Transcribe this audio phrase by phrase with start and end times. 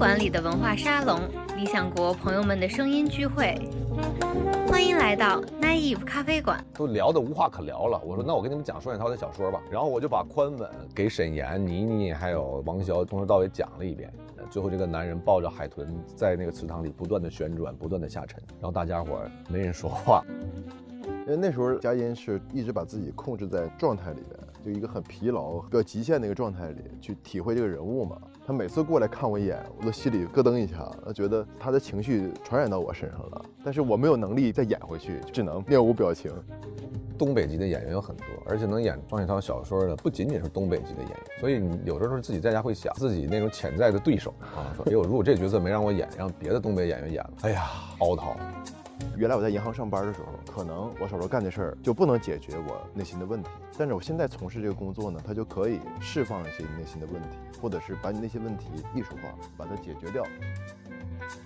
[0.00, 1.20] 馆里的文化沙龙，
[1.58, 3.54] 理想国朋友们的声音聚会。
[4.66, 6.64] 欢迎来到 Naive 咖啡馆。
[6.72, 8.00] 都聊得无话可聊了。
[8.02, 9.60] 我说那我跟你们讲双雪涛的小说吧。
[9.70, 14.10] 然后我就把宽吻给沈岩、倪妮还有王潇从头到尾讲了一遍。
[14.48, 18.42] 最后这个男人抱着海豚在那个池塘里不断的旋转，不断的下沉。
[18.58, 20.24] 然后大家伙儿没人说话。
[21.04, 28.16] 因为那时候佳音是一直把自己控制在状态里边，就一个很疲劳、比较极限的一个状态里去体会这个人物嘛。
[28.50, 33.44] 他每次过来看我一眼，我都心里咯噔一下，觉得他的情绪传染到我身上了。
[33.62, 36.32] 但是我没有能力再演回去，只能面无表情。
[37.16, 41.18] 东北籍的演员有很多，而且能演双雪涛小说的不仅仅是东北籍的演员。
[41.38, 48.36] 所以你有时候自己在家会想自己那种潜在的对手啊，说哎呦，如果这角色没让我演，让别的东北演员演了，哎呀，凹槽。
[49.16, 53.48] 原来我在银行上班的时候，可能我手头干的事儿就不能解决我内心的问题。
[53.76, 57.28] 但是我现在从事这个工作呢，它就可以释放一些内心的问题，
[57.60, 60.24] 或者是把你那些问题艺术化，把它解决掉。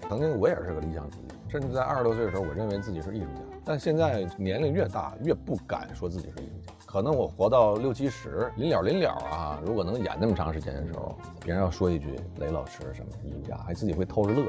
[0.09, 3.41] 曾经我也是个理想主义，甚至在二十多岁的时候，我认为自己是艺术家。
[3.65, 6.73] 但现在年龄越大，越不敢说自己是艺术家。
[6.87, 14.45] 可能我活到六七十，临了临了啊，如果能演那么长时间的时候，别人要说一句雷老师什么艺术家，还自己会偷着乐。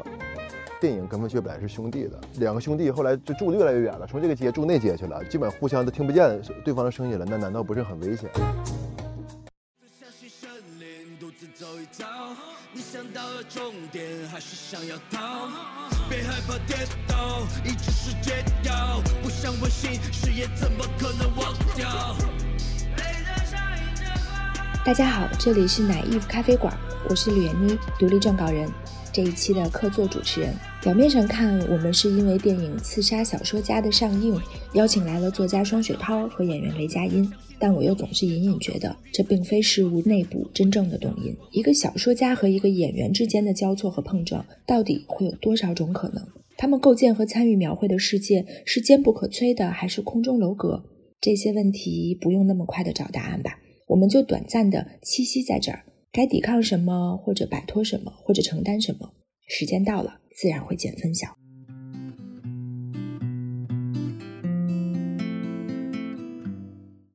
[0.82, 8.30] 电影跟文学本来是兄弟的，两个兄弟后来就住的越来越远了，从这个街住那街去了，基本互相都听不见对方的声音了，那难道不是很危险？
[24.84, 26.72] 大家好，这里是奶衣服咖啡馆，
[27.10, 28.70] 我是吕妮，独立撰稿人。
[29.16, 34.38] 这一期的客座主持人，表面上看，我们是因为电影《刺杀小说家》的上映，
[34.74, 41.34] 邀请来了作家双雪涛和演员雷佳音，但我又总是隐隐觉得，这并非事物内部真正的动因。
[41.52, 46.22] 一个小说家和一个演员之间的交错和碰撞，到底会有多少种可能？
[46.58, 50.84] 他们构建和参与描绘的世界是坚不可摧的，还是空中楼阁？
[51.22, 55.84] 这些问题不用那么快的找答案吧，我们就短暂的栖息在这儿。
[56.16, 59.10] 该抵抗什么，或者摆脱什么，或者承担什么？
[59.50, 61.28] 时间到了，自然会见分晓。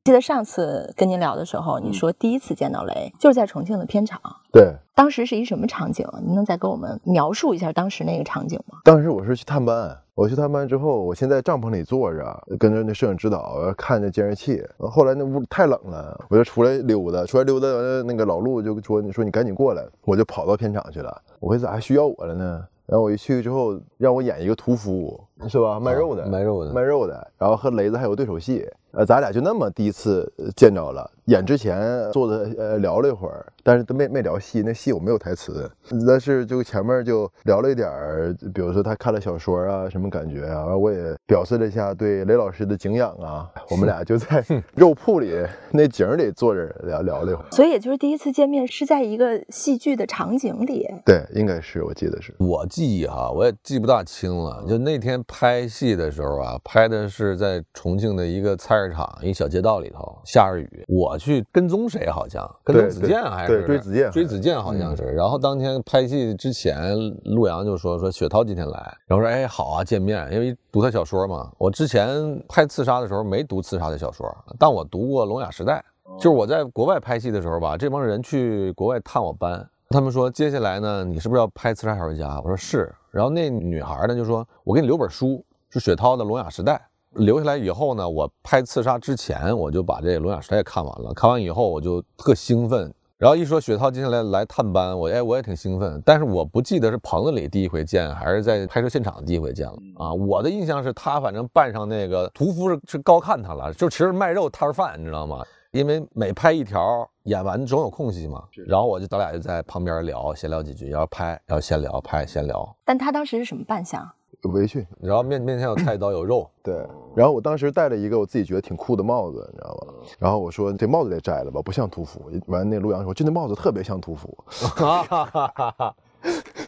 [0.04, 4.20] 记得上次跟您聊的时候，你说第一次见到雷就是在重庆的片场。
[4.52, 6.06] 对，当时是一什么场景？
[6.26, 8.80] 您能再给我们描述一下当时那个场景吗？
[8.84, 9.96] 当时我是去探班。
[10.20, 14.62] 我去探班之后，我先在帐篷里坐着，跟着那摄影指导看着监视器。
[14.76, 17.24] 后来那屋太冷了，我就出来溜达。
[17.24, 21.22] 出来溜达完了，那个老陆就说：“你说你赶紧过来。”我就跑到片场去了。
[21.38, 22.62] 我说咋还需要我了呢？
[22.84, 25.80] 然后我一去之后，让我演一个屠夫，是吧？
[25.80, 27.26] 卖肉的，卖肉的，卖肉的。
[27.38, 28.68] 然后和雷子还有对手戏。
[28.92, 31.10] 呃，咱俩就那么第一次见着了。
[31.26, 35.70] 演之前坐着呃聊了一会儿，但是都没没聊戏，那戏我没有台词。
[36.04, 43.48] 但是就前面就聊了一点儿，比如说他看了小说啊，什么感觉啊，完我也表示了一下对雷老师的敬仰啊。
[43.70, 47.46] 我们俩就在肉铺里那景里坐着聊聊了一会儿。
[47.52, 50.88] 所以也就是第一次见面是在一个戏剧的场景里。
[51.04, 52.34] 对，应该是我记得是。
[52.38, 54.64] 我记忆哈，我也记不大清了。
[54.68, 61.20] 就那天拍戏的时候啊，拍的是在重庆的一个菜市场一小街道里头，下着雨，我。
[61.20, 62.08] 去跟踪谁？
[62.10, 64.10] 好像跟踪子健还是追子健？
[64.10, 65.02] 追子健好像是。
[65.02, 71.52] 然后当天拍戏之前，陆阳就说说雪涛今天来，然后说哎好啊见面，因为读他小说嘛。
[71.58, 74.26] 我之前拍刺杀的时候没读刺杀的小说，
[74.58, 75.84] 但我读过《聋哑时代》，
[76.16, 82.40] 就是我在国外拍戏的时候吧，这帮人去国外探我班，他们说接下来呢，你是不是要拍刺杀小说家？
[82.42, 82.90] 我说是。
[83.10, 86.74] 然后那女孩呢就说，我给你留本书，是雪涛的《聋哑时代》。
[87.14, 91.12] 留下来以后呢，我拍刺杀之前我就把这《聋哑时代》看完了。
[91.12, 92.92] 看完以后我就特兴奋。
[93.18, 96.02] 然后一说雪涛接下来来探班，我哎我也挺兴奋。
[96.06, 100.14] 但是我不记得是棚子里第一回见，还是在拍摄现场第一回见了啊。
[100.14, 105.44] 我的印象是他反正扮上那个屠夫是是高看他了，就其实卖肉摊贩，你知道吗？
[105.72, 108.42] 因为每拍一条演完总有空隙嘛。
[108.66, 112.74] 然后我就咱俩就在旁边聊，闲聊几句，要拍要闲聊，拍闲聊。
[112.86, 114.10] 但他当时是什么扮相？
[114.48, 116.86] 围裙，然后面面前有菜刀有肉， 对。
[117.14, 119.86] 然后我当时戴了一个我自己觉得挺酷的帽子，你知道吧？
[120.18, 122.30] 然后我说这帽子得摘了吧，不像屠夫。
[122.46, 125.94] 完，那陆阳说，就那帽子特别像屠夫，哈哈哈哈哈。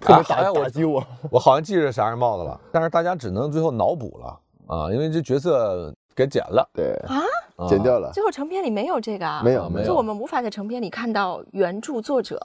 [0.01, 5.93] 特别打打击我， 我好像记着啥样帽子了，但是大家只能最后脑补了啊，因为这角色。
[6.15, 7.25] 给剪了，对啊，
[7.69, 8.11] 剪掉了。
[8.13, 12.39] 最后成片里没有这个啊，没有没有，就我们无法在成片里看到原著作者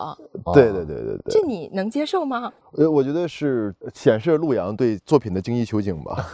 [0.54, 2.52] 对对对对对，这你能接受吗？
[2.74, 6.26] 呃，我觉得是显示陆阳对作品的精益求精吧。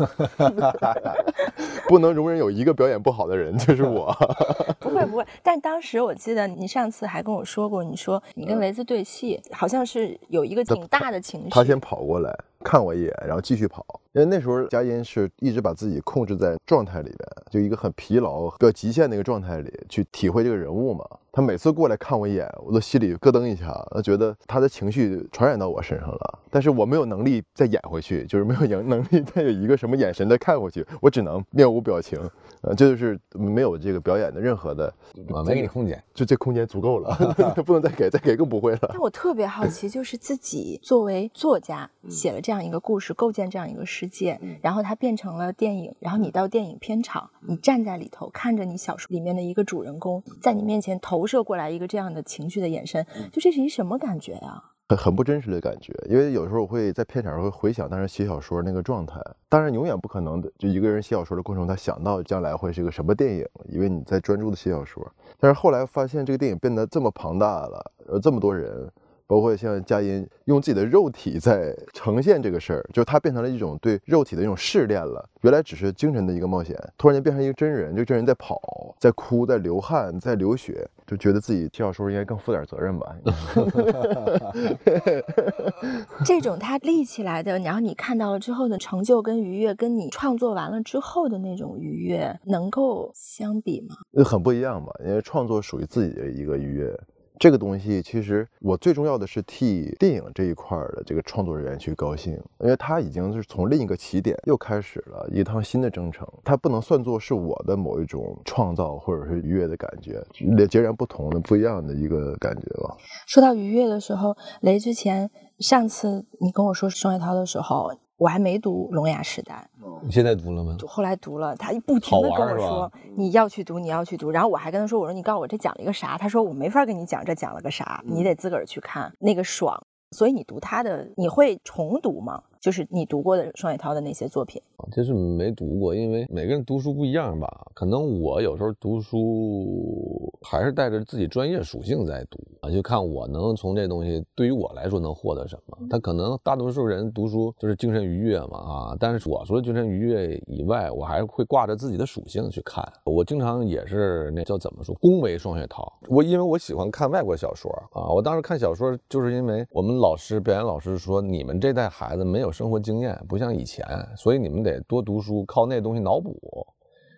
[1.88, 4.13] 不能容忍有一个表演不好的人，就是我。
[4.80, 11.50] 不会不会，但当时我记得你上次还跟我说过，你说你跟雷子对戏，好像是有一个挺大的情绪。
[11.50, 12.33] 他先跑过来
[12.63, 13.85] 看我一眼，然后继续跑。
[14.13, 17.18] 因为那时候佳音是一直把自己控制在状态里边，
[17.50, 21.04] 就一个很疲劳、比较极限的一个状态里去体会这个人物嘛。
[21.31, 26.39] 他每次过来看我一眼，我都心里咯噔一下，觉得他的情绪传染到我身上了。
[26.51, 32.19] 但是我没有能力再演回去，就是没有能 能力再有一个什么眼神再看回去，我只能面无表情。
[32.62, 34.94] 呃，这就是没有这个表演的任何的，
[35.27, 37.18] 我没给你空间，就这空间足够了，
[37.66, 38.89] 不能再给，再给更不会了。
[38.89, 54.63] 但我特别好奇，就是自己作为作家写了这样一个故事，构建这样一个世界，然后它变成了电影，然后你到电影片场，你站在里头，看着你小说里面的一个主人公在你面前投射过来一个这样的情绪的眼神，就这是一什么感觉呀？
[54.89, 59.19] 很很不真实的感觉，因为有时候我会在片场会回想当时写小说那个状态。
[59.47, 65.09] 当然，永远不可能的，就一个人写小说的过程，他想到将来会是一个什么电影，因为你在专注的写小说。
[65.39, 68.91] 但是后来发现这个电影变得这么庞大了，呃，这么多人。
[69.27, 75.27] 包括像佳音用自己的肉体在呈现这个事儿，就他变成了一种对肉体的一种试炼了。
[75.41, 78.59] 原来只是精神的一个冒险，突然间变成一个真人，就真人在跑，
[78.99, 83.15] 在哭，在流汗，在流血，就觉得自己写小说应该更负点责任吧。
[86.25, 93.95] 这种他立起来的，然后你看到了之后的成就跟愉悦，跟你创作完了之后的那种愉悦，能够相比吗？
[94.23, 96.97] 很不一样吧，因为创作属于自己的一个愉悦。
[97.44, 102.31] 这个东西其实我最重要的是替电影这一块的这个创作人员去高兴，
[102.62, 110.25] 因为他已经是从另一个起点又开始了一趟新的征程，他不能算作是我的某一种创造或者是愉悦的感觉，
[110.68, 112.95] 截然不同的不一样的一个感觉吧。
[113.28, 115.30] 说到愉悦的时候，雷之前
[115.60, 117.92] 上次你跟我说双海涛的时候。
[118.23, 119.67] 我还没读《聋哑时代》，
[120.01, 120.77] 你现在读了吗？
[120.87, 124.31] 后来读了，他不停的跟我说你要去读，你要去读。
[124.31, 126.17] 然后我还跟他说，我说你告诉我这讲了一个啥？
[126.17, 129.77] 他说我没法跟你讲这讲了个啥，你得自个儿去看那个爽。
[130.11, 132.41] 所以你读他的，你会重读吗？
[132.63, 134.62] 就是你读过的双雪涛的那些作品，
[134.94, 137.68] 其实没读过，因为每个人读书不一样吧。
[137.74, 145.77] 可能我有时候读书还是带着自己专业属性在读啊，就看我能从这东西对于我来说能获得什么。
[145.89, 152.81] 他可能大多数人读书就是精神愉悦嘛啊，但是我说精神愉悦以外，我还会挂着自己的属性去看。
[153.04, 155.92] 我经常也是那叫怎么说，恭维双雪涛。
[156.07, 162.52] 我因为我喜欢看外国小说啊，我当时看小说就是因为我们老师表演老师说，你们这代孩子没有。
[162.53, 163.85] 生活经验不像以前，
[164.15, 166.38] 所以你们得多读书，靠那东西脑补。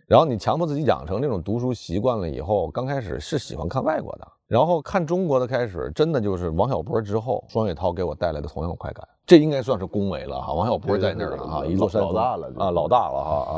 [0.07, 9.07] 然后你强迫自己养成这种读书习惯了以后，刚开始是喜欢看外国的，然后看中国的开始，真的就是王小波之后，双雪涛给我带来的同样快感。
[9.25, 13.57] 这应该算是恭维了哈，王小波在那儿了哈，一座山老大了啊，老大了哈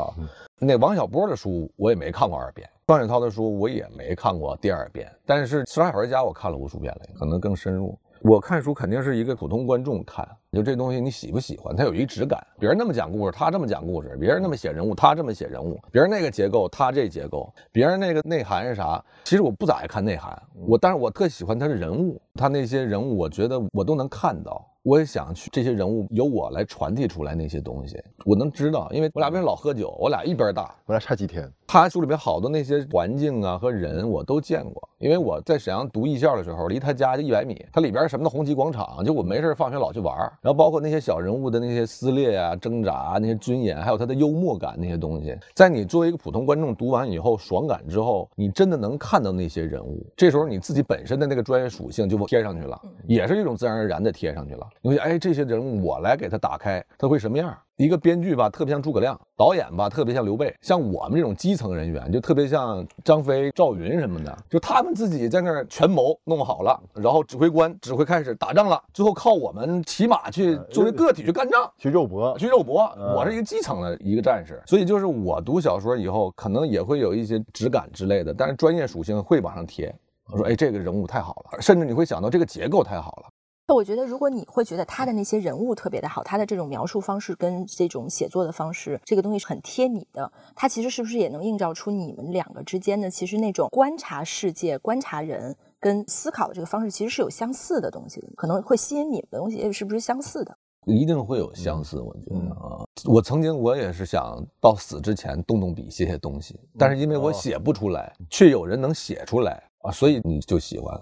[0.58, 7.96] 那王小波的书我也没看过二遍，双雪涛的书我也没看过第二遍，但是《十二小时家》我看了无数遍了，可能更深入。
[8.22, 11.76] 我看书肯定是一个普通观众看，就这东西你喜不喜欢？
[11.76, 12.42] 它有一质感。
[12.58, 19.04] 别人那么讲故事，他这么讲故事；别人那么写人物，他这么写人物；别人那个结构，他这结构；别人那个内涵是啥？
[19.24, 24.66] 其实我不咋爱看内涵，我但是我特喜欢他的人物，他那些人物，我觉得我都能看到。
[24.88, 29.94] 我也想去这些人物由我来传递出来那些东西，我能知道，因为我俩为什么老喝酒？
[30.00, 31.46] 我俩一边大，我俩差几天。
[31.66, 37.62] 他书里面好多那些环境啊和人我都见过，因为我在沈阳读艺校的时候，离他家就一百米。
[37.70, 40.16] 他里边什么的红旗广场，就我没事放学老去玩。
[40.40, 50.06] 然后包括那些小人物的那些撕裂啊、挣扎啊那些尊严，还有他的幽默感那些东西，在你作为一个普通观众读完以后爽感之后，你真的能看到那些人物。
[50.16, 54.66] 这时候你自己本身的那个专业属性就贴上去了，也是一种自然而然的贴上去了。
[54.80, 57.56] 你会哎，这些人物我来给他打开，他会什么样？
[57.76, 60.52] 一个编剧吧，特别像诸葛亮；导演吧，特别像刘备。
[60.60, 72.92] 像我们这种基层人员，就特别像张飞、赵云什么的，就他们自己在那儿权谋弄好了，然后指挥官指挥开始打仗了，最后靠我们骑马去作为个体去干仗，去肉搏，去肉搏。
[73.14, 79.94] 我是一个基层的一个战士，所以就是我读小说以后，可能也会有一些质感之类的，但是专业属性会往上贴。
[80.32, 83.28] 我说，哎，这个人物太好了，甚至你会想到这个结构太好了。
[83.68, 90.32] 那我觉得，如果你会觉得他的那些人物特别的好，他的这种描述方式跟这种写作的方式，这个东西是很贴你的。
[90.56, 100.56] 他其实是不是也能映照出你们两个之间的，其实那种观察世界、观察人跟思考的这个方式，其实是有相似的东西的，可能会吸引你们的东西，是不是相似的？
[100.86, 102.82] 一定会有相似，我觉得啊。
[103.04, 110.98] 我曾经我也是想到死之前动动笔写写东西，但是因为我写不出来，却有人能写出来啊，所以你就喜欢。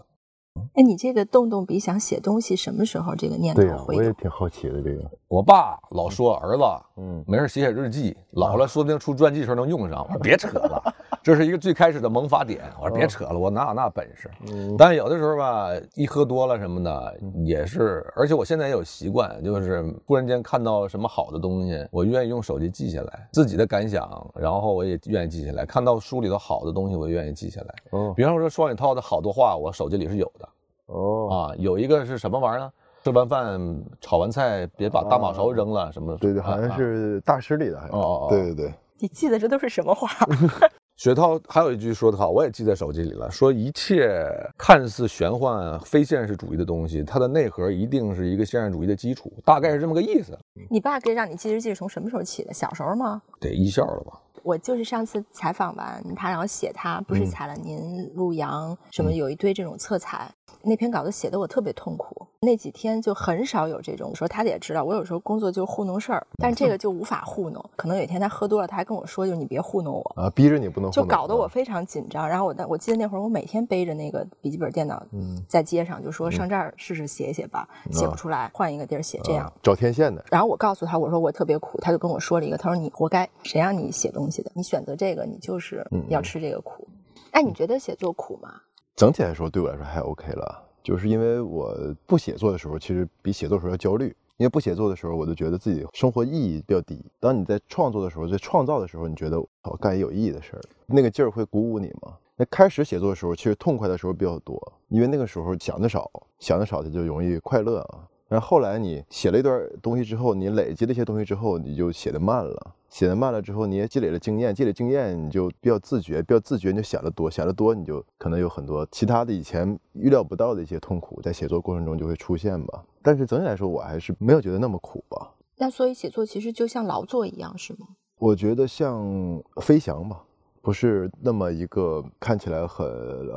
[0.75, 4.01] 哎，你这个动动笔想写东西，什么时候这个念头对呀、会有？
[4.01, 5.11] 我也挺好奇的这个。
[5.29, 6.63] 我爸老说儿子，
[6.99, 10.05] 嗯没事写写日记，老了说不定出传记时候能用上。
[10.07, 12.61] 我说别扯了， 这是一个最开始的萌发点。
[12.81, 14.31] 我说别扯了，我哪有那本事？
[14.79, 25.67] 但有的时候吧，一喝多了什么的也是，而且我现在也有习惯，就是忽然间看到什么好的东西，我愿意用手机记下来自己的感想，然后我也愿意记下来。
[25.67, 27.75] 看到书里头好的东西，我也愿意记下来。
[27.91, 30.46] 哦比方说双雪涛的好多话，我手机里是有的。
[30.87, 32.71] 哦，啊，有一个是什么玩意儿呢？
[33.05, 33.61] 吃完饭
[34.01, 36.17] 炒完菜，别把大马勺扔了，什么？
[36.17, 37.97] 对对，好像是大师里的，好像。
[37.97, 40.09] 哦哦哦对对对， 你记得这都是什么话？
[40.97, 44.27] 雪涛还有一句说得好，我也记在手机里了，说一切
[44.57, 50.37] 看似玄幻、非现实主义的东西，它的内核一定是一个现实主义的基础，大概是这么个意思。
[50.71, 52.53] 你爸给让你记日记是从什么时候起的？
[52.53, 53.21] 小时候吗？
[53.39, 54.19] 得一校了吧？
[54.47, 62.25] 我就是上次采访完他，然后写他不是采了您陆阳什么有一堆这种侧采，那篇稿子写的我特别痛苦。
[62.39, 67.65] 那几天就很少有这种说他也知道我有时候工作就糊弄事儿，但这个 就无法糊弄。
[67.75, 70.23] 可能有一天他喝多了，他还跟我说，就是你别糊弄我。
[70.23, 79.53] 啊，逼着你不能就糊弄就搞得我非常紧张，然后我那我记得那会儿我每天背着那个笔记本电脑，嗯在街上就说上这儿试试写写吧，写不出来换一个地儿写这样啊。
[79.63, 80.25] 找天线的。
[80.31, 84.51] 然后我告诉他，我说我特别苦，他就跟我说了一个，他说你活该，谁让你写东西的？
[84.55, 86.87] 你选择这个，你就是要吃这个苦。
[87.33, 88.61] 哎，你觉得写作苦吗？
[88.95, 91.75] 整体来说，对我来说还 OK 了，就是因为我
[92.07, 94.15] 不写作的时候，其实比写作的时候要焦虑。
[94.39, 97.03] 因为不写作的时候，我就觉得自己生活意义比较低。
[97.19, 102.15] 当你在创作的时候，在创造的时候，你觉得我干一有意义的事儿，那个劲儿会鼓舞你吗。
[102.37, 108.07] 那开始写作的时候，其实痛快的时候比较多，因为那个时候想的少，想的少，它就容易快乐啊。
[108.29, 112.75] 然后后来你写了一段东西之后，你累积了一些东西之后，你就写的慢了。
[112.89, 122.85] 写的慢了之后，你也积累了经验，积累经验你就比较自觉，比较自觉你就想得多，想得多你就可能有很多其他的以前预料不到的一些痛苦，在写作过程中就会出现吧。
[123.03, 125.35] 但是总体来说，我还是没有觉得那么苦吧。
[125.59, 127.87] 那所以写作其实就像劳作一样，是吗？
[128.19, 130.23] 我觉得像飞翔吧，
[130.67, 132.85] 不是那么一个看起来很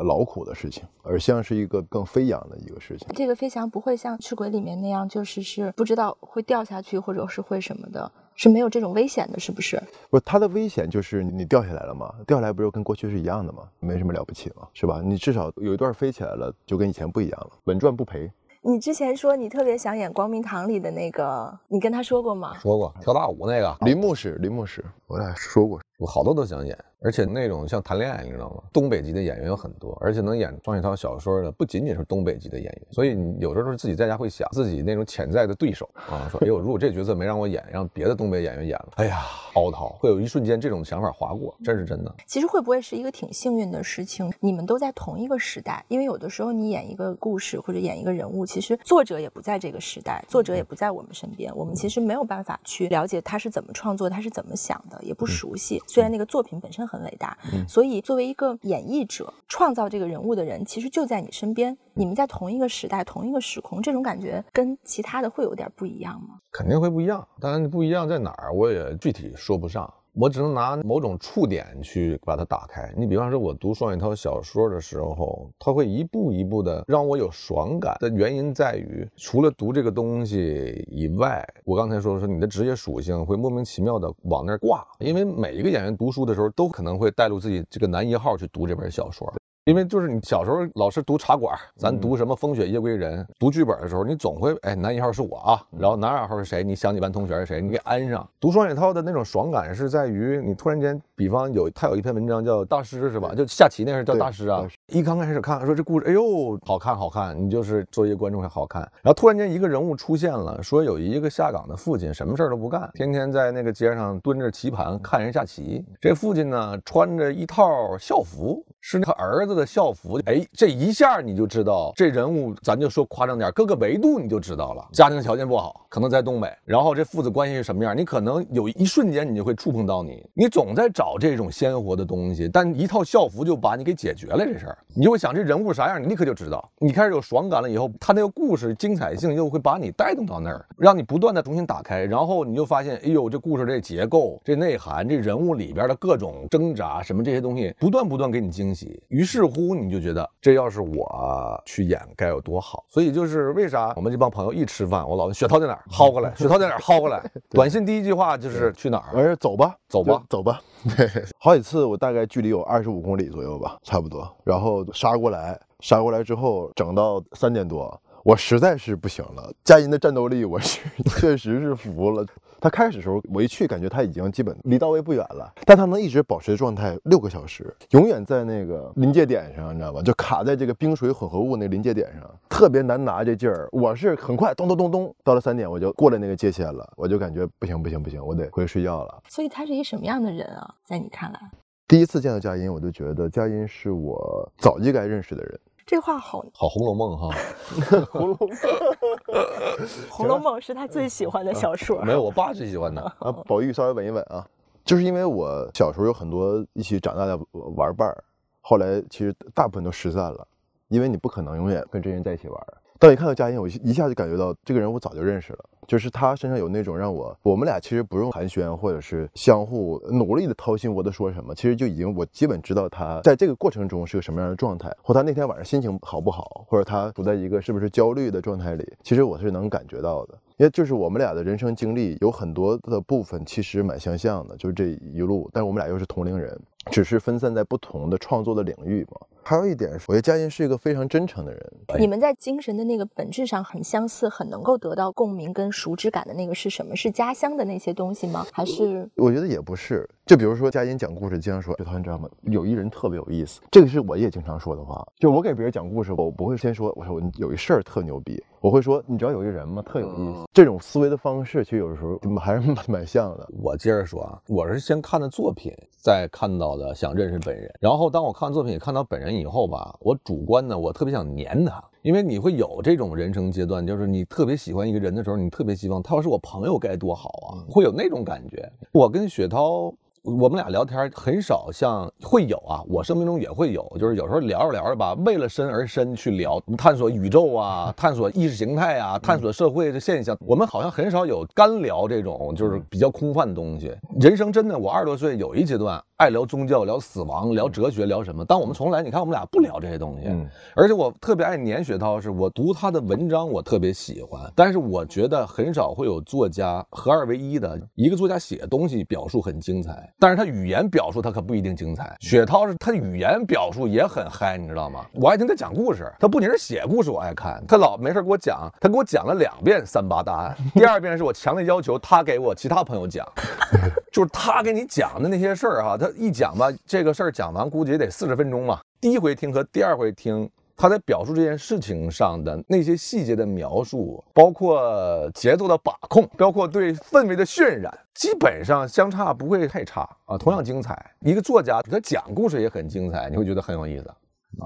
[0.03, 3.07] 劳苦的事情，而像是一个更飞扬的一个事情。
[3.13, 9.79] 这个飞翔不会像赤鬼里面那样，就是是不知道会掉下去，或者是会什么的，是没有这种危险的，是不是？
[10.09, 13.59] 不是它的危险就是你掉下来了嘛，掉下来不是跟过去是一样的吗？
[13.79, 15.00] 没什么了不起嘛，是吧？
[15.05, 18.27] 你至少有一段飞起来了，就跟以前不一样了，稳赚不赔。
[18.63, 22.57] 你之前说你特别想演《光明堂》里的那个，你跟他说过吗？
[22.57, 28.63] 说过跳大舞那个，林牧师，林牧师，我俩说过，我好多都想演，而且那种像谈恋爱，你知道吗？
[28.71, 39.25] 东北籍的演员有很多，而且能演双雪涛小说的不仅仅是东北籍的演员，所以你有时候自己在家会想自己那种潜在的对手啊，说哎呦，如果这角色没让我演，让别的东北演员演了，哎呀，
[39.55, 42.15] 凹槽，会有一瞬间这种想法划过，这是真的。
[42.25, 44.31] 其实会不会是一个挺幸运的事情？
[44.39, 55.81] 你们都在同一个时代，因为有的时候你演一个故事或者演一个人物，其实作者也不在这个时代，作者也不在我们身边，我们其实没有办法去了解他是怎么创作，他是怎么想的，也不熟悉。
[55.89, 57.36] 虽然那个作品本身很伟大，
[57.67, 66.39] 所以作为一个演绎者，创造这个人物的人，其实就在你身边，你们在同一个时代、同一个时空，这种感觉跟其他的会有点不一样吗？
[66.51, 69.91] 肯定会不一样，当然不一样在哪儿，我也具体说不上。
[70.19, 72.93] 我只能拿某种触点去把它打开。
[72.97, 89.33] 你比方说，我读双雪涛小说的时候，他会一步一步的让我有爽感的原因在于，除了读这个东西以外，我刚才说说你的职业属性会莫名其妙的往那儿挂，因为每一个演员读书的时候都可能会带入自己这个男一号去读这本小说。
[89.69, 96.63] 因为就是你小时候老是读茶馆，咱读什么《风雪夜归人》，读剧本的时候，你总会哎，男一号是我啊，然后男二号是谁？
[96.63, 97.61] 你想你班同学是谁？
[97.61, 98.27] 你给安上。
[98.39, 103.35] 读双雪涛的那种爽感是在于你突然间，比方有他有一篇文章叫《大师》是吧？
[103.35, 104.67] 就下棋那是叫大师啊。
[104.88, 108.81] 一刚开始看说这故事，哎呦，好看好看，你就是作为一个观众还好看。
[109.03, 115.85] 然后突然间一个人物出现了，说有一个下岗的父亲，什么事儿都不干，天天在那个街上蹲着棋盘看人下棋。
[116.01, 120.19] 这父亲呢，穿着一套校服，是他儿子的校服。
[120.25, 124.87] 哎，这一下你就知道这人物，咱就说夸张点，各个维度你就知道了。
[124.93, 130.25] 家庭条件不好，可能在东北，然后这父子关系是什么样，你可能有一瞬间你就会触碰到你。
[130.33, 134.77] 你总在找这种鲜活的东西，但一套校服就把你给解决了这事儿。
[134.95, 136.71] 你就会想这人物啥样，你立刻就知道。
[136.79, 149.01] 你开始有爽感了以后，他那个故事精彩性又会把你带动到那儿，让你不断的重新打开，然后你就发现，哎呦，这故事这结构、这内涵、这人物里边的各种挣扎什么这些东西，不断不断给你惊喜。
[149.09, 152.83] 于是乎，你就觉得这要是我去演该有多好。
[152.87, 157.21] 所以就是为啥我们这帮朋友一吃饭，我老问雪涛在哪儿，薅过来；雪涛在哪儿，薅过来。
[157.49, 159.13] 短信第一句话就是去哪儿。
[159.13, 160.61] 完事儿走吧，走吧走吧。
[160.95, 164.29] 对，好几次我大概距离有二十五公里左右吧，差不多。
[164.43, 169.51] 然后杀过来，杀过来之后，整到三点多，我实在是不行了。
[169.63, 170.79] 佳音的战斗力，我是
[171.19, 172.25] 确实是服了。
[172.59, 180.01] 他开始的时候，我一去感觉他已经基本离到位不远了，但他能一直保持状态六个小时，永远在那个临界点上，你知道吧？
[180.01, 183.67] 就卡在这个冰水混合物那临界点上，特别难拿这劲儿。
[183.71, 189.21] 我是很快咚咚咚咚，到了三点我就过了那个界限了，我就感觉不行不行不行，我得回去睡觉了。
[189.29, 190.75] 所以他是一什么样的人啊？
[190.83, 191.39] 在你看来？
[191.87, 195.59] 第一次见到佳音，我就觉得佳音是我早就该认识的人。
[195.89, 197.36] 这话好，好《红楼梦》哈，
[198.05, 198.50] 《红楼梦》
[200.08, 202.00] 《红楼梦》是他最喜欢的小说。
[202.03, 203.01] 没有，我爸最喜欢的。
[203.17, 204.48] 啊，宝玉稍微稳一稳啊，
[204.86, 207.36] 就是因为我小时候有很多一起长大的
[207.75, 208.24] 玩伴儿，
[208.62, 210.48] 后来其实大部分都失散了，
[210.89, 212.77] 因为你不可能永远跟这些人在一起玩儿。
[212.99, 230.33] 当一看到佳音，我一下就感觉到这个人我早就认识了，就是他身上有那种让我，我们俩其实不用寒暄或者是相互努力的掏心窝子说什么，其实就已经我基本知道他在这个过程中是个什么样的状态，或他那天晚上心情好不好，或者他处在一个是不是焦虑的状态里，其实我是能感觉到的。
[230.57, 236.59] 因为就是我们俩的人生经历有很多的部分其实蛮相像的，就是这一路，但是我们俩又是同龄人，
[236.91, 239.17] 只是分散在不同的创作的领域嘛。
[239.49, 241.73] 还有一点，我觉得佳音是一个非常真诚的人。
[241.97, 246.95] 你们在精神的那个本质上很相似，很能够得到共鸣跟熟知感的那个是什么？
[246.95, 248.45] 是家乡的那些东西吗？
[248.53, 252.29] 还是我觉得也不是，就比如说佳音讲故事，经常说，雪涛你知道吗？
[252.51, 255.03] 有一人特别有意思，这个是我也经常说的话。
[255.17, 259.81] 就我给别人讲故事，我不会先说，我说我有一事儿特牛逼，我会说，你知道有一人吗？
[259.81, 260.45] 特有意思。
[260.53, 263.50] 这种思维的方式，其实有的时候还是蛮蛮像的。
[263.59, 267.67] 我接着说啊，我是先看的作品，再看到的想认识本人。
[267.79, 278.71] 然后当我看作品看到本人以后吧，我主观呢，我特别想粘他，因为你会有这种人生阶段，就是你特别喜欢一个人的时候，你特别希望他要是我朋友该多好啊，会有那种感觉。
[278.91, 279.91] 我跟雪涛。
[280.23, 293.95] 我们俩聊天很少像会有啊，我生命中也会有，就是有时候聊着聊着吧，为了深而深去聊，探索宇宙啊，探索意识形态啊，探索社会的现象，我们好像很少有干聊这种就是比较空泛的东西。
[294.19, 300.45] 人生真的，我二十多岁有一阶段爱聊宗教、聊死亡、聊哲学、聊什么，但我们从来你看我们俩不聊这些东西，嗯
[300.75, 312.13] 而且我特别爱年雪涛，是我读他的文章我特别喜欢，但是我觉得很少会有作家合二为一的，一个作家写东西表述很精彩，但是他语言表述他可不一定精彩。
[312.19, 315.05] 雪涛是他语言表述也很嗨，你知道吗？
[315.13, 323.25] 我爱听他讲故事，他不仅是写故事我爱看，他老没事给我讲，他给我讲了两遍三八大案，第二遍是我强烈要求他给我其他朋友讲，
[324.12, 328.82] 就是他给你讲的那些事儿哈，他一讲吧，这个事儿讲完估计也得四十分钟吧。
[329.02, 341.12] 第一回听和第二回听，他在表述这件事情上的那些细节的描述，包括节奏的把控，包括对氛围的渲染，基本上相差不会太差啊，同样精彩。
[341.22, 344.13] 一个作家他讲故事也很精彩，你会觉得很有意思。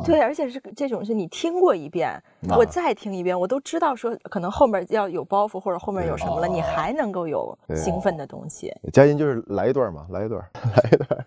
[0.06, 2.10] 对，而且是这种是你听过一遍，
[2.50, 8.74] 啊我再听一遍，我都知道说可能后面要有包袱或者后面有什么了，你还能够有兴奋的东西。
[8.92, 11.26] 佳音就是来一段嘛，来一段， 来一段。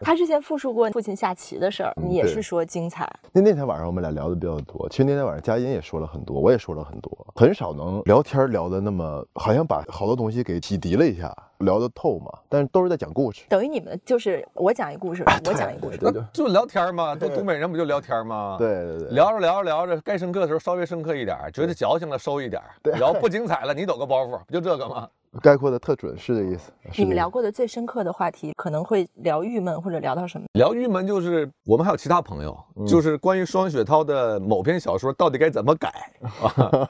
[0.00, 3.08] 他之前复述过父亲下棋的事儿，你也是说精彩。
[3.32, 13.42] 那那天晚上我们俩聊的比较多，其实那天晚上佳音也说了很多，我也说了很多，很少能聊天聊的那么好像把好多东西给洗涤了一下，聊得透嘛，但是都是在讲故事。
[13.48, 15.98] 等于你们就是我讲一故事，我讲一故事。
[15.98, 18.56] 对对 就聊天嘛，都东北人不就聊天吗？。
[18.58, 25.08] 对对对，聊着聊着聊着，该深刻的时候稍微深刻一点，觉得矫情了收一点儿，聊不精彩了你抖个包袱，不就这个吗？
[25.40, 26.70] 概括的特准，是这意思。
[26.96, 30.46] 你们聊过的最深刻的话题，可能会聊郁闷，或者聊到什么？
[30.54, 35.92] 聊郁闷就是我们还有其他朋友，就是关于双雪涛的某篇小说到底该怎么改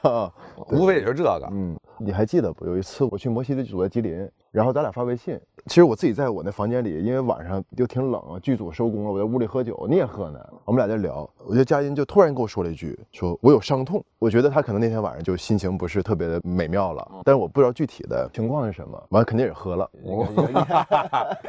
[0.03, 0.31] 啊，
[0.71, 1.49] 无非也就是这个。
[1.51, 2.65] 嗯，你还记得不？
[2.65, 5.39] 有一次我去摩西的主在吉林，然后咱俩发微信。
[5.65, 10.39] 其实我自己在我那房间里，因为晚上又挺冷啊，剧组收工了，我在屋里喝酒，你也喝呢。
[10.65, 14.03] 我们俩在聊，我觉得佳音就突然跟我说了一句，说我有伤痛。
[14.17, 19.01] 我觉得他可能那天晚上就心情不是特别的美妙了，但是我不知道具体的情况是什么。
[19.09, 19.89] 完了肯定也喝了。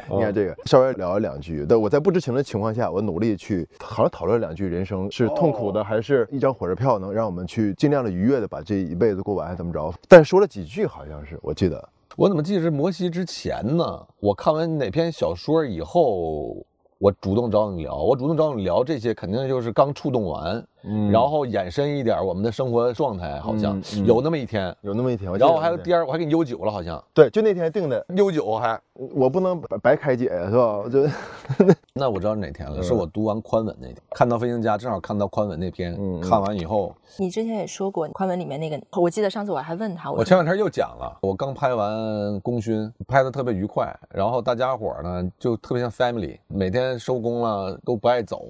[0.09, 9.91] 你看这个，稍微聊了两句，但我在不知情的情况下，我努力去好像讨论两句，人生是痛苦的，还是一张火车票能让我们去尽量的愉悦的把这一辈子过完，还怎么着？
[10.07, 11.89] 但说了几句，好像是我记得。
[12.17, 14.07] 我怎么记得是摩西之前呢？
[14.19, 16.55] 我看完哪篇小说以后，
[16.97, 21.11] 我主动找你聊，我主动找你聊这些，肯定就是刚触动完，嗯。
[21.11, 24.05] 然后延伸一点我们的生活状态，好像嗯嗯。
[24.05, 24.75] 有那么一天。
[24.81, 27.03] 有那么一天，然后还有第二，我还给你悠酒了，好像。
[27.13, 28.79] 对，就那天定的，悠酒还。
[28.93, 30.77] 我不能白白开解呀，是吧？
[30.77, 31.07] 我就
[31.95, 48.45] 那我知道是哪天了，是我读完宽文那天，看到飞行家，正好看到宽文那篇，看完以后，你之前也说过宽文里面那个，我记得上次我还问他，我前两天又讲了，我刚拍完功勋，拍的特别愉快，然后大家伙呢就特别像 family，每天收工了都不爱走，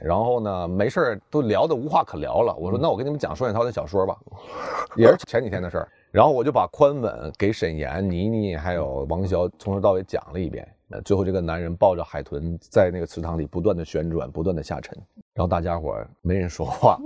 [0.00, 2.54] 然后呢没事儿都聊的无话可聊了。
[2.56, 4.16] 我说那我跟你们讲双雪涛的小说吧，
[4.96, 5.88] 也是前几天的事儿。
[6.10, 10.66] 然后我就把宽吻给沈岩、倪妮还有王潇从头到尾讲了一遍。
[11.04, 14.94] 最后这个男人抱着海豚在那个池塘里不断的旋转，不断的下沉，
[15.32, 16.98] 然后大家伙没人说话。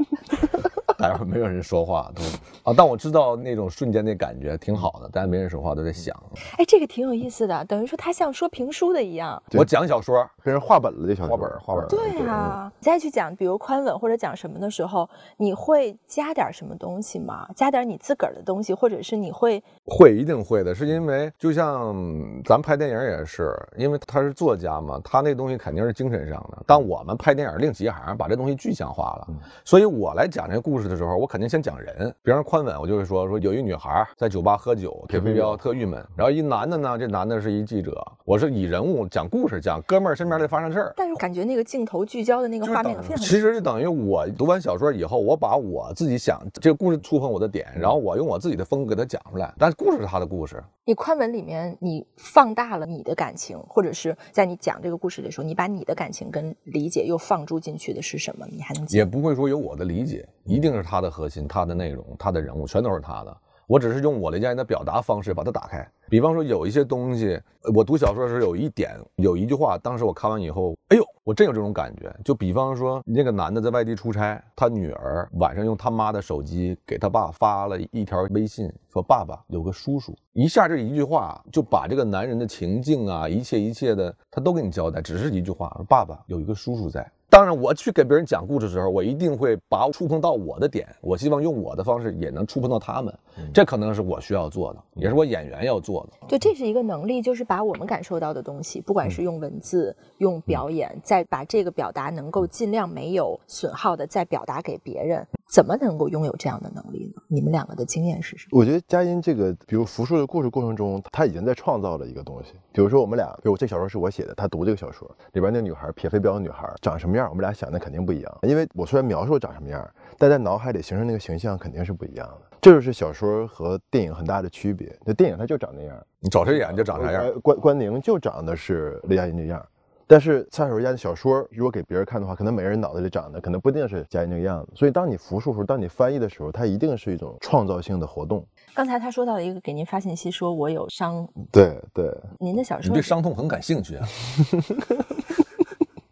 [0.99, 2.23] 大家没有人说话，都
[2.71, 6.15] 啊，但我知道那种瞬间那感觉挺好的，大家没人说话，都在想。
[6.57, 9.41] 哎，这个挺有意思的，等于说他像说评书的一样。
[9.53, 11.87] 我讲小说，跟人画本了，这小画本，画本。
[11.89, 17.47] 对啊，再去讲，比如宽吻或者讲什么的时候，你会加点什么东西吗？
[17.55, 21.95] 加点你自个儿的东西，或者是你会会一定会的，是因为就像
[22.43, 26.63] 咱拍电影也是，因为他是作家嘛，他那东西肯定是精神上的。
[26.67, 29.29] 但我们拍电影另起一行，把这东西具象化了，
[29.65, 30.86] 所以我来讲这个故事。
[30.87, 37.92] 的时候，我肯定先讲人，比方说宽吻，我就会说说有一女孩在酒吧喝酒，铁飞镖特郁闷，然后一男的呢，这男的是一记者，
[38.25, 50.62] 我是以人物讲故事，讲哥们儿身边的发生事儿，但是感觉那个镜头聚焦的那个画面非常，其实就等于我读完小说以后，我把我自己想这个故事触碰我的点，然后我用我自己的风格给他讲出来，但是故事是他的故事。
[50.85, 58.46] 你宽吻里面你放大了你的感情，或者是在你讲这个故事的时候，你把你的感情跟理解又放诸进去的是什么？
[58.53, 63.37] 你还能也不会说有我的理解，一定是他的核心，他的内容，他的人物全都是他的。
[63.67, 65.85] 我只是用我的这样的表达方式把它打开。
[66.09, 67.37] 比方说有一些东西，
[67.75, 72.15] 我读小说的时候有一点有一句话，当时我看完以后，哎呦，我真有这种感觉。
[72.25, 80.15] 就比方说那个男的在外地出差，他女儿晚上用他妈的手机给他爸发了一条微信，说爸爸有个叔叔。
[80.33, 87.05] 一下这一句话就把这个男人的情境啊，一切一切的他都给你交代，只是一句话，爸爸有一个叔叔在。
[87.37, 90.88] 当然，我去给别人讲故事的时候，我一定会把触碰到我的点。
[91.03, 93.14] 我希望用我的方式也能触碰到他们，
[93.53, 96.27] 这可能是我需要做的，也是我演员要做的。
[96.27, 105.27] 对，这是一个能力，就是把我们感受到的东西，不管是用文字、用表演，再把这个表达能够尽量没有损耗的再表达给别人。
[105.49, 107.23] 怎么能够拥有这样的能力呢？
[107.29, 108.59] 你们两个的经验是什么？
[108.59, 112.53] 我觉得佳音这个，比如复述的故事过程中，他已经在创造了一个东西。
[112.73, 118.39] 比如说我们俩，比如这小说是我写的，他读这个小说里边那女孩撇飞镖的女孩长什么样，我们俩想的肯定不一样。
[118.43, 122.57] 因为我虽然描述长什么样，但在脑海里形成那个形象肯定是不一样的。
[122.61, 124.95] 这就是小说和电影很大的区别。
[125.05, 127.41] 那电影它就长那样，你找谁演就长啥样。
[127.41, 129.65] 关关宁就长的是雷佳音那样。
[130.07, 134.73] 但是蔡守家的小说，如果给别人看的话，可能每个人脑子里长的可能不一定是佳音那个样子。
[134.75, 138.47] 所以，当你复述时候，当你翻译的时候，它一定是一种创造性的活动。
[138.73, 141.27] 刚才他说到了一个，给您发信息说我有伤。
[141.51, 144.07] 对对，您的小说，你对伤痛很感兴趣啊。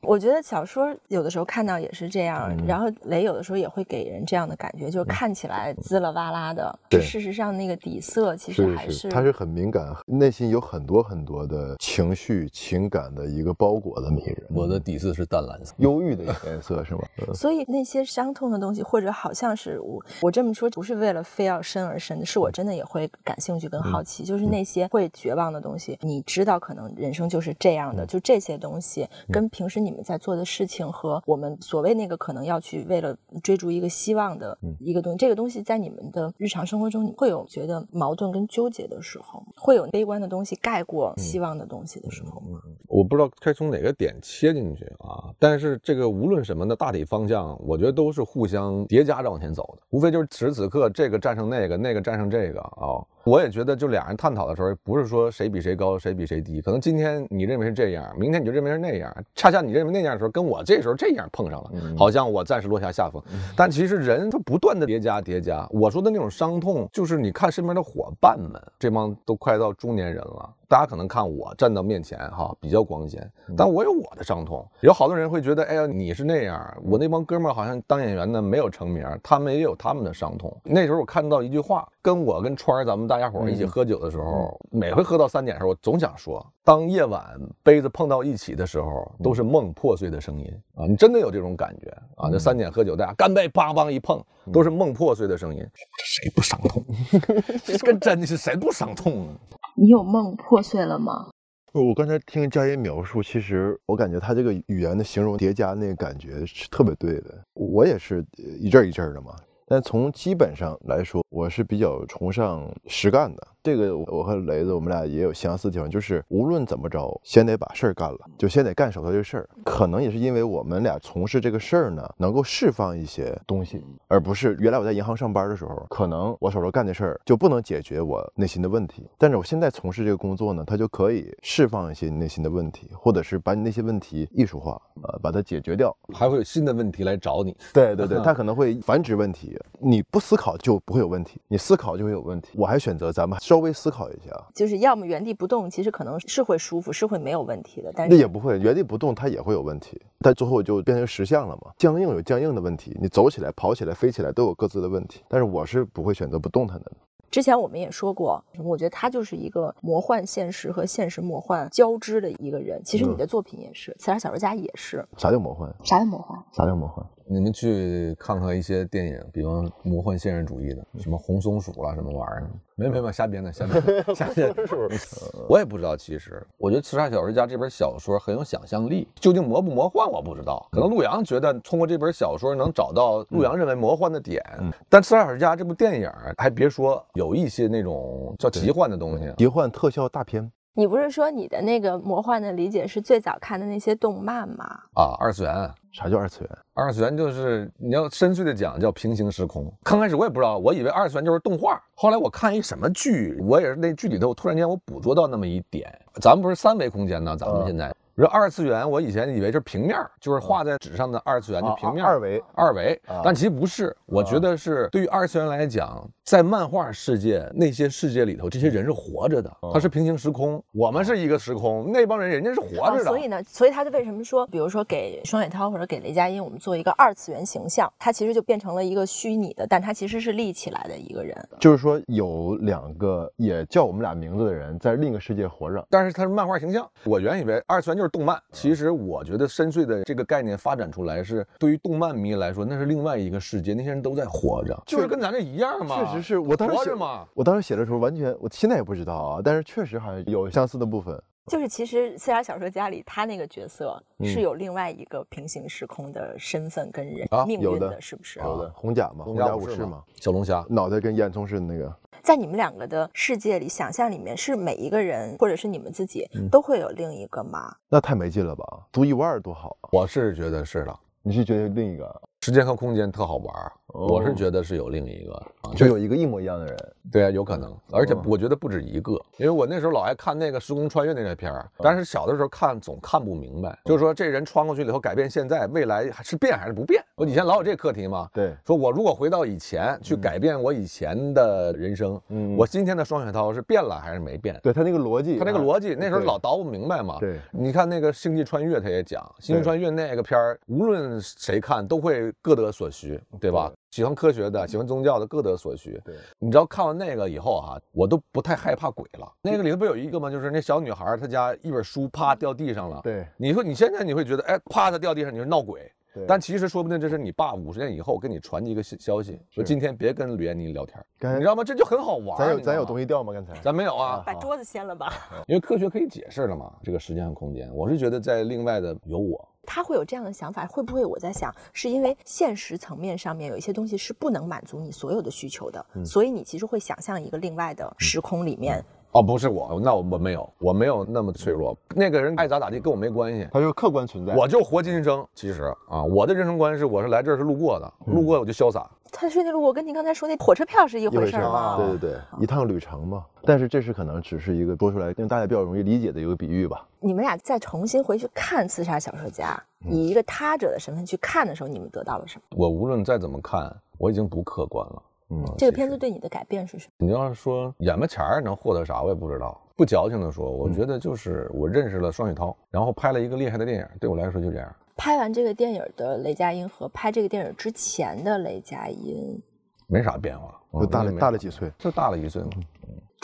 [0.06, 14.44] 我觉得小说有的时候看到也是这样，然后雷有的时候也会给人这样的感觉，就是看起来滋啦哇啦的，事实上那个底色其实还是他是很敏感，内心有很多很多的情绪情感的一个包裹的迷人。
[14.50, 17.00] 我的底色是淡蓝色，忧郁的颜色是吗？
[17.34, 30.04] 所以那些伤痛的东西，或者好像是我我这么说不是为了非要深而深的，是我真的也会感兴趣跟好奇，就是那些会绝望的东西，你知道可能人生就是这样的，就这些东西跟平时你们。
[30.04, 42.60] 在做的事情和我们所谓那个可能要去为了追逐一个希望的一个东西，这个东西在你们的日常生活中，你会有觉得矛盾跟纠结的时候，会有悲观的东西盖过希望的东西的时候吗？
[42.86, 53.00] 我不知道该从哪个点切进去啊，但是这个无论什么的大体方向，我觉得都是互相叠加着往前走的，无非就是此时此刻这个战胜那个，那个战胜这个啊。
[53.24, 56.60] 我也觉得，就俩人探讨的时候，不是说谁比谁高，谁比谁低。
[56.60, 59.10] 可能今天你认为是这样，明天你就认为是那样。
[59.34, 63.22] 恰恰你认为那样的时候，跟我这时候这样碰上了，好像我暂时落下下风。
[63.56, 65.66] 但其实人他不断的叠加叠加。
[65.70, 70.50] 我说的那种伤痛，就是你看身边的伙伴们，这帮都快到中年人了。
[70.74, 74.68] 大家可能看我站到面前哈比较光鲜，但我有我的伤痛。
[74.80, 80.52] 有好多人会觉得，哎呀，你是那样，我那帮哥们儿好像当演员的没有成名，他们也有他们的伤痛。
[80.64, 87.24] 那时候我看到一句话，跟我跟川儿咱们大家伙一起喝酒的时候，每回喝到三点的时候，我总想说，当夜晚
[87.62, 90.86] 杯子碰到一起的时候，都是梦破碎的声音啊！
[90.88, 92.30] 你真的有这种感觉啊？
[92.30, 95.60] 这三点喝酒，大家干杯，梆梆一碰，都是梦破碎的声音。
[95.60, 96.84] 这谁不伤痛？
[97.64, 99.34] 这跟真的是谁不伤痛啊？
[99.76, 101.30] 你有梦破碎了吗？
[101.72, 107.44] 我刚才听佳音描述，其实我感觉他这个语言的形容叠加那个感觉是特别对的。
[107.54, 109.34] 我也是一阵一阵的嘛，
[109.66, 113.46] 但从基本上来说，我是比较崇尚实干的。
[113.64, 119.48] 这个我和雷子我们俩也有相似地方，就是无论怎么着，先得把事儿干了，就先得干手头这事儿。
[119.64, 129.08] 可能也是因为我们俩从事这个事儿呢，能够释放一些东西，而不是原来我在银行上班的时候，可能我手头干的事儿就不能解决我内心的问题。
[129.16, 135.96] 但是我现在从事这个工作呢，它就可以释放一些你内心的问题，或者是把你那些问题艺术化，呃，把它解决掉。
[136.12, 137.56] 还会有新的问题来找你。
[137.72, 139.58] 对对对， 它可能会繁殖问题。
[139.80, 142.50] 你不思考就不会有问题，你思考就会有问题。
[142.58, 147.92] 我还选择咱们稍微思考一下，就是要么原地不动，其实可能是会舒服，是会没有问题的。
[147.94, 150.00] 但是那也不会原地不动，它也会有问题。
[150.18, 155.22] 但最后就变成实像了嘛，僵硬有僵硬的问题，你走起来、跑起来、飞起来都有各自的问题。
[155.28, 156.90] 但是我是不会选择不动弹的。
[157.30, 162.82] 之前我们也说过，我觉得他就是一个魔幻现实和现实魔幻交织的一个人。
[162.84, 165.06] 其实你的作品也是，刺杀小说家也是。
[165.16, 165.72] 啥叫魔幻？
[165.84, 166.36] 啥叫魔幻？
[166.50, 167.06] 啥叫魔幻？
[167.26, 172.50] 你们去看看一些电影，比方魔幻现实主义的，什么红松鼠啦，什么玩意儿？
[172.76, 174.62] 没没没，瞎编的，瞎编的，瞎编的。
[175.48, 180.68] 我也不知道，其实我觉得《刺杀小说家》这本小说很有想象力，究竟魔不魔幻我不知道。
[180.70, 184.42] 可能陆阳觉得通过这本小说能找到陆阳认为魔幻的点，
[184.88, 190.50] 但《刺杀小说家》这部电影还别说有一些那种叫奇幻的东西，奇幻特效大片。
[190.76, 194.64] 你不是说你的那个魔幻的理解是最早看的那些动漫吗？
[194.94, 195.70] 啊，二次元。
[195.92, 196.50] 啥叫二次元？
[196.72, 199.72] 二次元就是你要深邃的讲，叫平行时空。
[199.84, 201.80] 刚开始我也不知道，我以为二次元就是动画。
[201.94, 205.88] 后来我看一什么剧，我也是那剧里头，突然间我捕捉到那么一点。
[206.20, 207.36] 咱们不是三维空间呢？
[207.36, 207.94] 咱们现在。
[208.16, 213.96] 说二次元，我以前以为是平面，就是画在纸上的二次元就平面二维二维，但其实不是。
[214.06, 223.04] 我觉得是对于二次元来讲，在漫画世界那些世界里头，这些人是活着的，他是平行时空，我们是一个时空，那帮人人家是活着的。
[223.04, 231.36] 所以呢，所以他就为什么说，比如说给双雪涛或者给雷佳音，我们做一个二次元形象，他其实就变成了一个虚拟的，但他其实是立起来的一个人。
[231.60, 236.88] 就是说有两个也叫我们俩名字的人在另一个世界活着，但是他是漫画形象。
[237.04, 246.12] 我原以为二次元就是动漫，其实我觉得深邃的这个概念发展出来是对于动漫迷来说，那是另外一个世界，那些人都在活着，就是跟咱这一样嘛。
[246.14, 251.20] 确实是我当时写嘛，我当时写的时候完全，我现在也不知道啊，但是确实好像有相似的部分。
[251.46, 258.40] 就是其实《刺杀小说家》里他那个角色是有另外一个平行时空的身份跟人命运的，是不是？
[258.40, 261.94] 有的红甲嘛，红甲武士嘛，小龙虾，脑袋跟烟囱似的那个。
[262.22, 267.76] 在你们两个的世界里，想象里面是每一个人，或者是你们自己，都会有另一个吗？
[267.90, 268.64] 那太没劲了吧！
[268.90, 269.90] 独一无二多好啊！
[269.92, 275.42] 我是觉得是的，你是觉得另一个时间和空间特好玩儿，我是觉得是有另一个，
[275.74, 276.76] 就有一个一模一样的人。
[277.10, 287.02] 对啊，有可能，而且我觉得不止一个，因为我那时候老爱看那个时空穿越那些片儿，但是小的时候看总看不明白，就是说这人穿过去了以后改变现在，未来是变还是不变？
[287.14, 288.28] 我以前老有这课题嘛。
[288.34, 294.60] 对，说我如果回到以前去改变我以前的人生，嗯，我今天的双雪涛是变了还是没变？
[294.62, 297.16] 对他那个逻辑，他那个逻辑那时候老捣不明白嘛。
[297.20, 303.72] 对，你看那个星际穿越，他也讲星际穿越那个片儿，无论谁看都会各得所需，对吧？
[303.90, 306.00] 喜欢科学的，喜欢宗教的，各得所需。
[306.04, 309.32] 对，你知道看完那个以后哈，我都不太害怕鬼了。
[309.42, 310.30] 那个里头不有一个吗？
[310.30, 313.00] 就是那小女孩，她家一本书啪掉地上了。
[313.02, 315.90] 对，你说你现在你会觉得，哎，啪它掉地上，你是闹鬼。
[316.12, 321.64] 对，但其实说不定这是你爸五十年以后跟你传递一个消消息，说今天别跟吕燕妮聊天，你知道吗？
[321.64, 322.38] 这就很好玩。
[322.38, 323.32] 咱有咱有东西掉吗？
[323.32, 325.12] 刚才咱没有啊，把桌子掀了吧。
[325.46, 327.68] 因为科学可以解释的嘛，这个时间和空间。
[327.74, 329.48] 我是觉得在另外的有我。
[329.66, 338.84] 他会有这样的想法，会不会我在想，是因为现实层面上面有一些东西是不能满足你所有的需求的，所以你其实会想象一个另外的时空里面。
[339.14, 341.76] 哦，不是我，那我我没有，我没有那么脆弱。
[341.94, 344.34] 那个人爱咋咋地跟我没关系，他就客观存在。
[344.34, 345.24] 我就活今生。
[345.36, 348.90] 其实啊，我的人生观是，我是来这儿是路过的，路过我就潇洒。
[349.12, 351.76] 他说那路过跟您刚才说那火车票是一回事吗？
[351.76, 353.24] 对对对，一趟旅程嘛。
[353.44, 356.84] 但是这是可能只是一个说出来让大家比较容易理解的一个比喻吧。
[356.98, 359.56] 你们俩再重新回去看《刺杀小说家》，
[359.88, 362.42] 以一个他者的身份去看的时候，你们得到了什么？
[362.56, 365.02] 我无论再怎么看，我已经不客观了。
[365.30, 367.06] 嗯，这个片子对你的改变是什么？
[367.06, 369.60] 你要是说眼巴前儿能获得啥，我也不知道。
[369.76, 374.76] 不矫情的说，我觉得就是我认识了双雪涛，然后拍了一个厉害的电影，对我来说就这样。
[374.96, 379.42] 拍完这个电影的雷佳音和拍这个电影之前的雷佳音
[379.88, 382.50] 没啥变化，就大了大了几岁，就大了一岁嘛。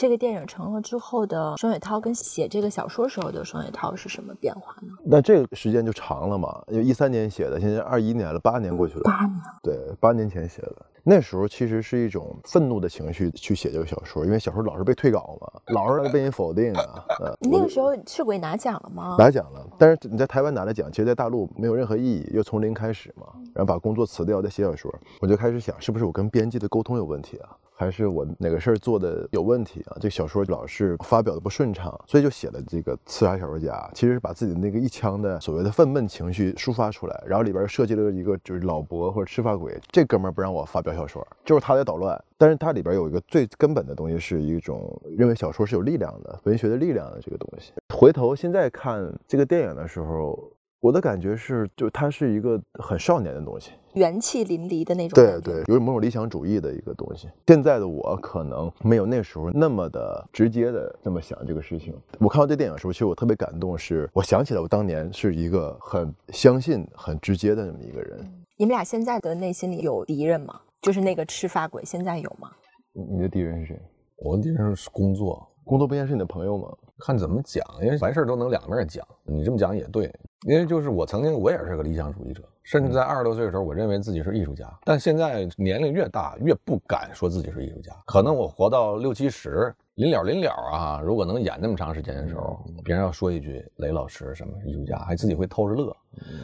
[0.01, 4.87] 这个电影成了之后的双雪涛跟写这个小说时候的双雪涛是什么变化呢？
[5.03, 9.03] 那这个时间就长了嘛，因为一三年写的，现在二一年了，八年过去了。
[9.03, 9.39] 八年。
[9.61, 10.75] 对，八年前写的。
[11.03, 17.05] 那时候其实是一种愤怒的情绪去写这个小说，因为小说老是被退稿嘛，老是被人否定啊。
[17.19, 19.15] 呃，那个时候赤鬼拿奖了吗？
[19.19, 27.55] 拿奖了，但是你在台湾拿了奖，其实在大陆没有任何意义，又从零开始嘛，然后把工作辞掉再写小说，我就开始想，是不是我跟编辑的沟通有问题啊？
[27.81, 29.95] 还是我哪个事儿做的有问题啊？
[29.95, 33.89] 这个小说老是发表的不顺畅，所以就写了这个刺杀小说家。
[33.95, 42.23] 其实是把自己的那个一腔的所谓的愤懑情绪抒发出来，然后里边设计了一个就是老伯或者赤发鬼，这哥们儿不让我发表小说，就是他在捣乱。
[42.37, 47.71] 但是它里边有一个最根本的东西，是一种认为小说是有力量的，文学的力量的这个东西。
[47.95, 55.13] 回头现在看这个电影的时候，我的感觉是，就它是一个很少年的东西，元气淋漓的那种。
[55.13, 57.29] 对对，有某种理想主义的一个东西。
[57.45, 61.93] 现在的我可能没有那时候那么的直接的这么想这个事情。
[62.17, 68.19] 我看到这电影的时候，其实我特别感动，是我想起来我当年是一个很相信、很直接的那么一个人。
[68.57, 70.59] 你们俩现在的内心里有敌人吗？
[70.81, 72.49] 就是那个赤发鬼，现在有吗？
[72.93, 73.81] 你的敌人是谁？
[74.17, 76.67] 我的敌人是工作，工作不应该是你的朋友吗？
[77.01, 79.05] 看怎么讲，因为凡事都能两面讲。
[79.23, 80.13] 你这么讲也对，
[80.47, 84.71] 因为就是我曾经我也是个理想主义者，甚至在二十多岁的时候，我认为自己是艺术家。
[84.83, 87.91] 但现在年龄越大，越不敢说自己是艺术家。
[88.05, 95.95] 可能我活到六七十，临了临了啊，如果能演那么长时间的时候，别人要说一句雷老师什么艺术家，还自己会偷着乐。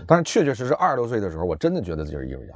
[0.07, 2.53] 但是确确实实二十多岁的时候，我真的觉得自己是艺术家。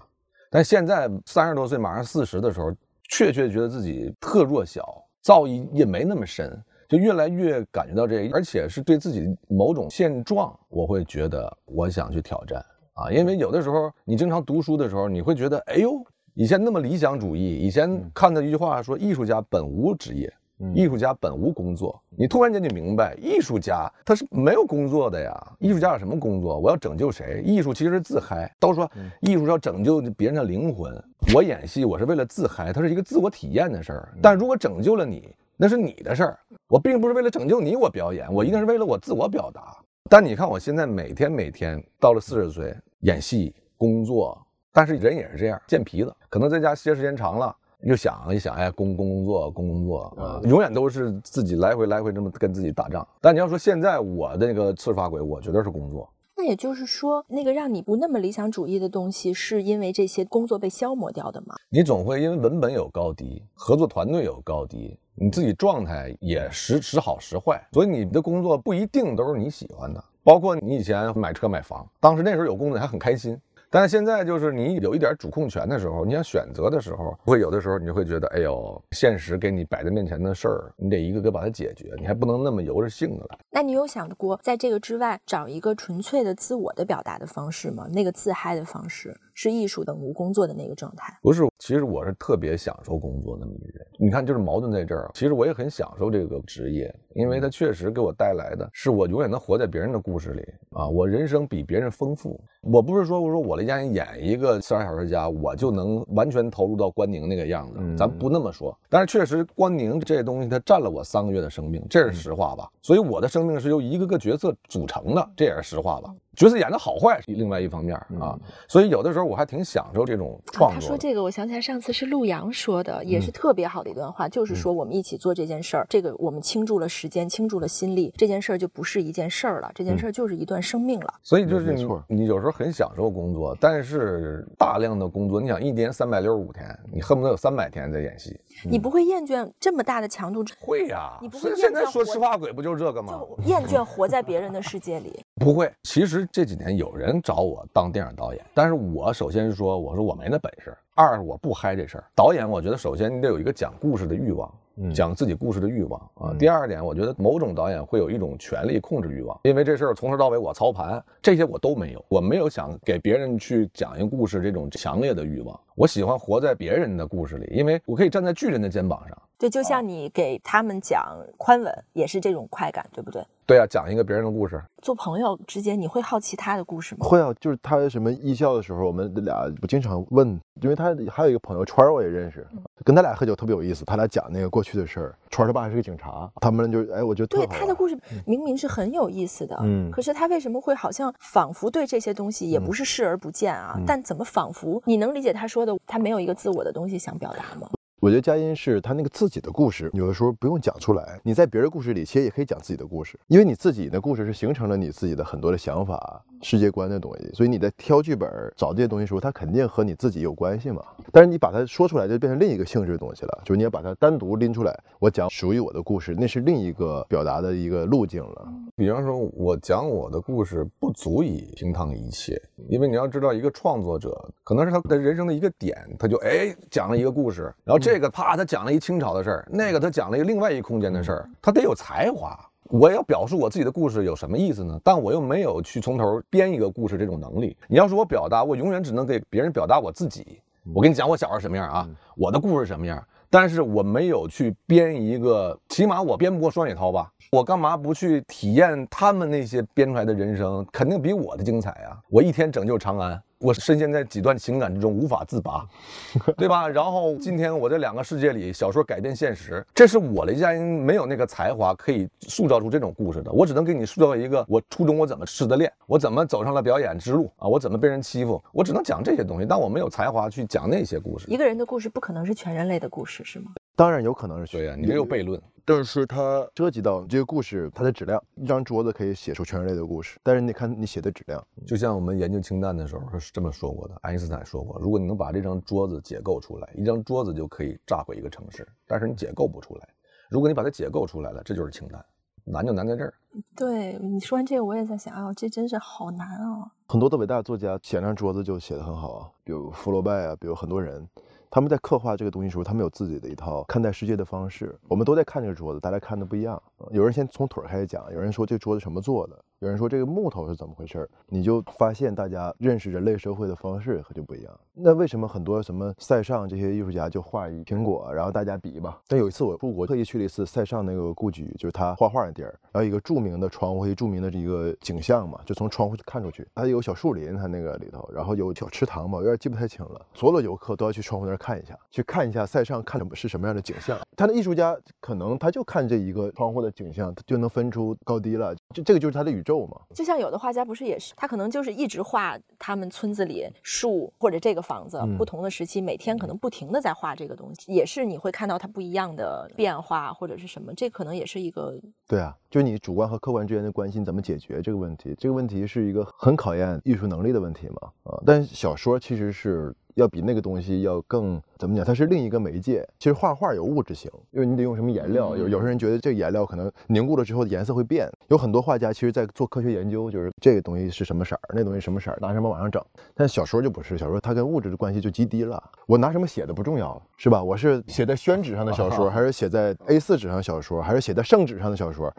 [0.50, 2.74] 但现在三十多岁，马上四十的时候，
[3.10, 6.62] 确确觉得自己特弱小，造诣也没那么深，
[6.92, 12.60] 就越来越感觉到这个，而且是对自己某种现状，我会觉得我想去挑战
[12.96, 20.30] 啊，因为有的时候你经常读书的时候，你会觉得，哎呦，以前那么理想主义，以前看到一句话说，艺术家本无职业。
[20.76, 25.34] 艺术家本无工作，你突然间就明白，艺术家他是没有工作的呀。
[25.58, 26.60] 艺术家有什么工作？
[26.60, 27.42] 我要拯救谁？
[27.44, 28.56] 艺术其实是自嗨。
[28.60, 28.88] 都说
[29.22, 30.94] 艺术要拯救别人的灵魂，
[31.34, 34.14] 我演戏我是为了自嗨，它是一个自我体验的事儿。
[34.22, 36.40] 但如果拯救了你，那是你的事儿。
[36.68, 39.78] 我并不是为了拯救你，我表演，我一定是为了我自我表达。
[40.10, 44.36] 但你看我现在每天每天到了四十岁演戏工作，
[44.74, 47.56] 但是人也是这样，贱皮子，可能在家歇时间长了。
[47.84, 53.08] 又想一想，哎，工工工作，工工作啊，永远都是自己来回来回这么跟自己打仗。
[53.20, 56.10] 但你要说现在我的那个赤发鬼，我觉得是工作。
[56.52, 61.56] 也就是说，那个让你不那么理想主义的东西，是因为这些工作被消磨掉的吗？
[61.70, 70.04] 你总会因为文本有高低，合作团队有高低，你自己状态也时时好时坏，所以你的工作不一定都是你喜欢的。
[70.26, 73.40] 包括你以前买车买房，当时那时候有工作还很开心。
[73.74, 83.40] 但现在就是你有一点主控权的时候，你想选择的时候，会有的时候你就会觉得，哎呦，现实给你摆在面前的事儿，你得一个个把它解决，你还不能那么由着性子来。
[83.50, 87.88] 那你有想过在这个之外找一个纯粹的自我的表达的方式吗？
[87.94, 91.18] 那个自嗨的方式是艺术等无工作的那个状态？
[91.20, 93.88] 不是，其实我是特别享受工作那么一个人。
[93.98, 95.10] 你看，就是矛盾在这儿。
[95.16, 100.44] 其实我也很享受这个职业，因为它确实给我带来的是我永远能活在别人的故事里
[100.78, 102.40] 啊，我人生比别人丰富。
[102.62, 108.78] 我不是说我说我来家演一个刺杀小说家，我就能完全投入到关宁那个样子，咱不那么说。
[108.90, 112.70] 但是确实，关宁这东西它占了我三个月的生命，这是实话吧？
[112.84, 116.14] 所以我的生命是由一个个角色组成的，这也是实话吧？
[116.38, 118.38] 角色演的好坏是另外一方面啊。
[118.68, 120.82] 所以有的时候我还挺享受这种创作。
[120.82, 131.14] 他说这个，我想起来上次是陆阳说的，也是特别好的一段话，就是说我们一起做这件事儿，这个我们倾注了时间，倾注了心力，这件事儿就不是一件事儿了，这件事儿就是一段生命了。
[131.24, 140.42] 所以就是你，你有时候很享受工作，但是大量的工作，你想一年三百六十五天，你恨不得有三百天在演戏，你不会厌倦这么大的强度？
[140.60, 143.14] 会呀，你不会现在说实话鬼不就是这个吗？
[143.14, 145.20] 就厌倦活在别人的世界里？
[145.36, 145.72] 不会。
[145.84, 150.76] 其实这几年有人找我当电影导演，但是我首先是说，我说我没那本事。
[150.94, 152.04] 二是我不嗨这事儿。
[152.16, 154.52] 导演，我觉得首先你得有一个讲故事的欲望。
[154.96, 156.34] 讲自己故事的欲望啊。
[156.40, 165.60] 第二点，我觉得某种导演会有一种权力控制欲望，因为这事儿从头到尾我操盘，这些我都没有，我没有想给别人去讲一个故事这种强烈的欲望。
[165.76, 169.18] 我喜欢活在别人的故事里，因为我可以站在巨人的肩膀上。
[169.42, 173.26] 对，就像你给他们讲宽吻，也是这种快感，对不对？
[173.48, 174.62] 对啊，讲一个别人的故事。
[174.84, 177.08] 做朋友之间，你会好奇他的故事吗？
[177.08, 182.48] 会啊，就是他什么艺校的时候，我们俩不经常问，因为他还有一个朋友川儿，我也认识，
[182.86, 183.84] 跟他俩喝酒特别有意思。
[183.84, 193.76] 他俩讲那个过去的事儿，川儿他爸还是个警察，他们就哎，我觉得对他的故事明明是很有意思的，嗯，可是他为什么会好像仿佛对这些东西也不是视而不见啊？
[193.88, 195.76] 但怎么仿佛你能理解他说的？
[195.88, 197.68] 他没有一个自我的东西想表达吗？
[198.02, 201.22] 我觉得佳音是他那个自己的故事，有的时候不用讲出来。
[201.22, 207.30] 你在别人故事里，其实也可以讲自己的故事，因为你自己的故事是形成了你自己的很多的想法、世界观的东西。
[207.32, 210.84] 所以你在挑剧本、找这些东西的时候，它肯定和你自己有关系嘛。
[211.12, 213.42] 但是你把它说出来，就变成另一个性质的东西了。
[213.46, 218.48] 就是你要把它单独拎出来，我讲属于我的故事，那是另一个表达的一个路径了。
[218.76, 227.91] 比方说，我讲我的故事不足以平躺一切，因为你要知道，一个创作者可能是他的人生的一个点，他就哎讲了一个故事，然后这。
[227.92, 232.40] 这个啪，他讲了一清朝的事儿，那个他讲了一个另外一空间的事儿，他得有才华。
[232.70, 234.80] 我要表述我自己的故事有什么意思呢？
[234.82, 237.58] 但我又没有去从头编一个故事这种能力。
[237.68, 240.42] 你要说我表达，我永远只能给别人表达我自己。
[240.74, 241.86] 我跟你讲我小时候什么样啊，
[242.16, 247.12] 我的故事什么样，但是我没有去编一个，起码我编不过双雪涛吧？
[247.34, 250.66] 我干嘛不去体验他们那些编出来的人生？
[250.72, 252.00] 肯定比我的精彩啊！
[252.10, 253.22] 我一天拯救长安。
[253.42, 255.68] 我深陷在几段情感之中无法自拔，
[256.38, 256.70] 对吧？
[256.70, 263.32] 然后今天我在两个世界里，小说改变现实，这是我雷佳音没有那个才华可以塑造出这种故事的。
[263.32, 271.26] 我只能给你塑造一个我初中我怎么失的恋，我怎么走上了表演之路啊，我怎么被人欺负，我只能讲这些东西，但我没有才华去讲那些故事。
[271.28, 273.52] 一个人的故事不可能是全人类的故事，是吗？
[273.76, 275.42] 当然有可能是对呀，你这有悖论。
[275.64, 289.88] 但是它涉及到这个故事它的质量，一张桌子可以写出全人类的故事，但是你看你写的质量，就像我们研究氢弹的时候是这么说过的，爱因斯坦说过，如果你能把这张桌子解构出来，一张桌子就可以炸毁一个城市，但是你解构不出来。
[290.32, 292.04] 如果你把它解构出来了，这就是氢弹，
[292.44, 293.14] 难就难在这儿。
[293.56, 296.72] 对你说完这个，我也在想啊，这真是好难啊。
[296.88, 301.08] 很多的伟大作家写张桌子就写得很好啊，比如福楼拜啊，比如很多人。
[301.52, 304.74] 他们在刻画这个东西时候，他们有自己的一套看待世界的方式。
[304.88, 306.60] 我们都在看这个桌子，大家看的不一样。
[306.92, 309.38] 有人先从腿开始讲，有人说这桌子什么做的。
[309.62, 314.52] 有人说这个木头是怎么回事儿，你就发现大家认识人类社会的方式就不一样。
[314.74, 319.00] 那为什么很多什么塞尚这些艺术家就画一苹果，然后大家比吧？
[319.08, 330.04] 但有一次我出国特意去了一次塞尚那个故居，就是他画画的地儿，然后一个著名的窗户，一著名的这个景象嘛，就从窗户看出去，它有小树林，它那个里头，然后有小池塘嘛，有点记不太清了。
[330.16, 333.96] 所有的游客都要去窗户那儿看一下，去看一下塞尚看的是什么样的景象。
[334.18, 338.56] 他的艺术家可能他就看这一个窗户的景象，他就能分出高低了。
[338.74, 339.80] 就这个就是他的宇宙嘛。
[339.94, 340.32] 就像有。
[340.32, 351.78] 的画家不是也是，他可能就是一直画他们村子里树或者这个房子，不同的时期，每天可能不停的在画这个东西，也是你会看到它不一样的变化或者是什么，这可能也是一个
[352.08, 359.76] 对啊，就是你主观和客观之间的关系怎么解决这个问题，这个问题是一个很考验艺术能力的问题嘛啊，但小说其实是。
[359.96, 361.86] 要比那个东西要更怎么讲？
[361.86, 362.88] 它是另一个媒介。
[363.00, 365.36] 其实画画有物质性，因为你得用什么颜料。
[365.36, 368.10] 有有些人觉得这个颜料可能凝固了之后颜色会变。
[368.28, 372.84] 有很多画家其实在做科学研究，就是这个东西是什么色儿，那东西什么色儿，拿什么往上整。
[373.14, 375.62] 但小说就不是，小说它跟物质的关系就极低了。
[375.86, 377.42] 我拿什么写的不重要，是吧？
[377.44, 382.14] 我是写在宣纸上的小说，还是写在 A4 纸上的小说，还是写在圣纸上的小说？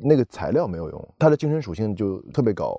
[0.00, 2.78] 那个材料没有用，它的精神属性就特别高。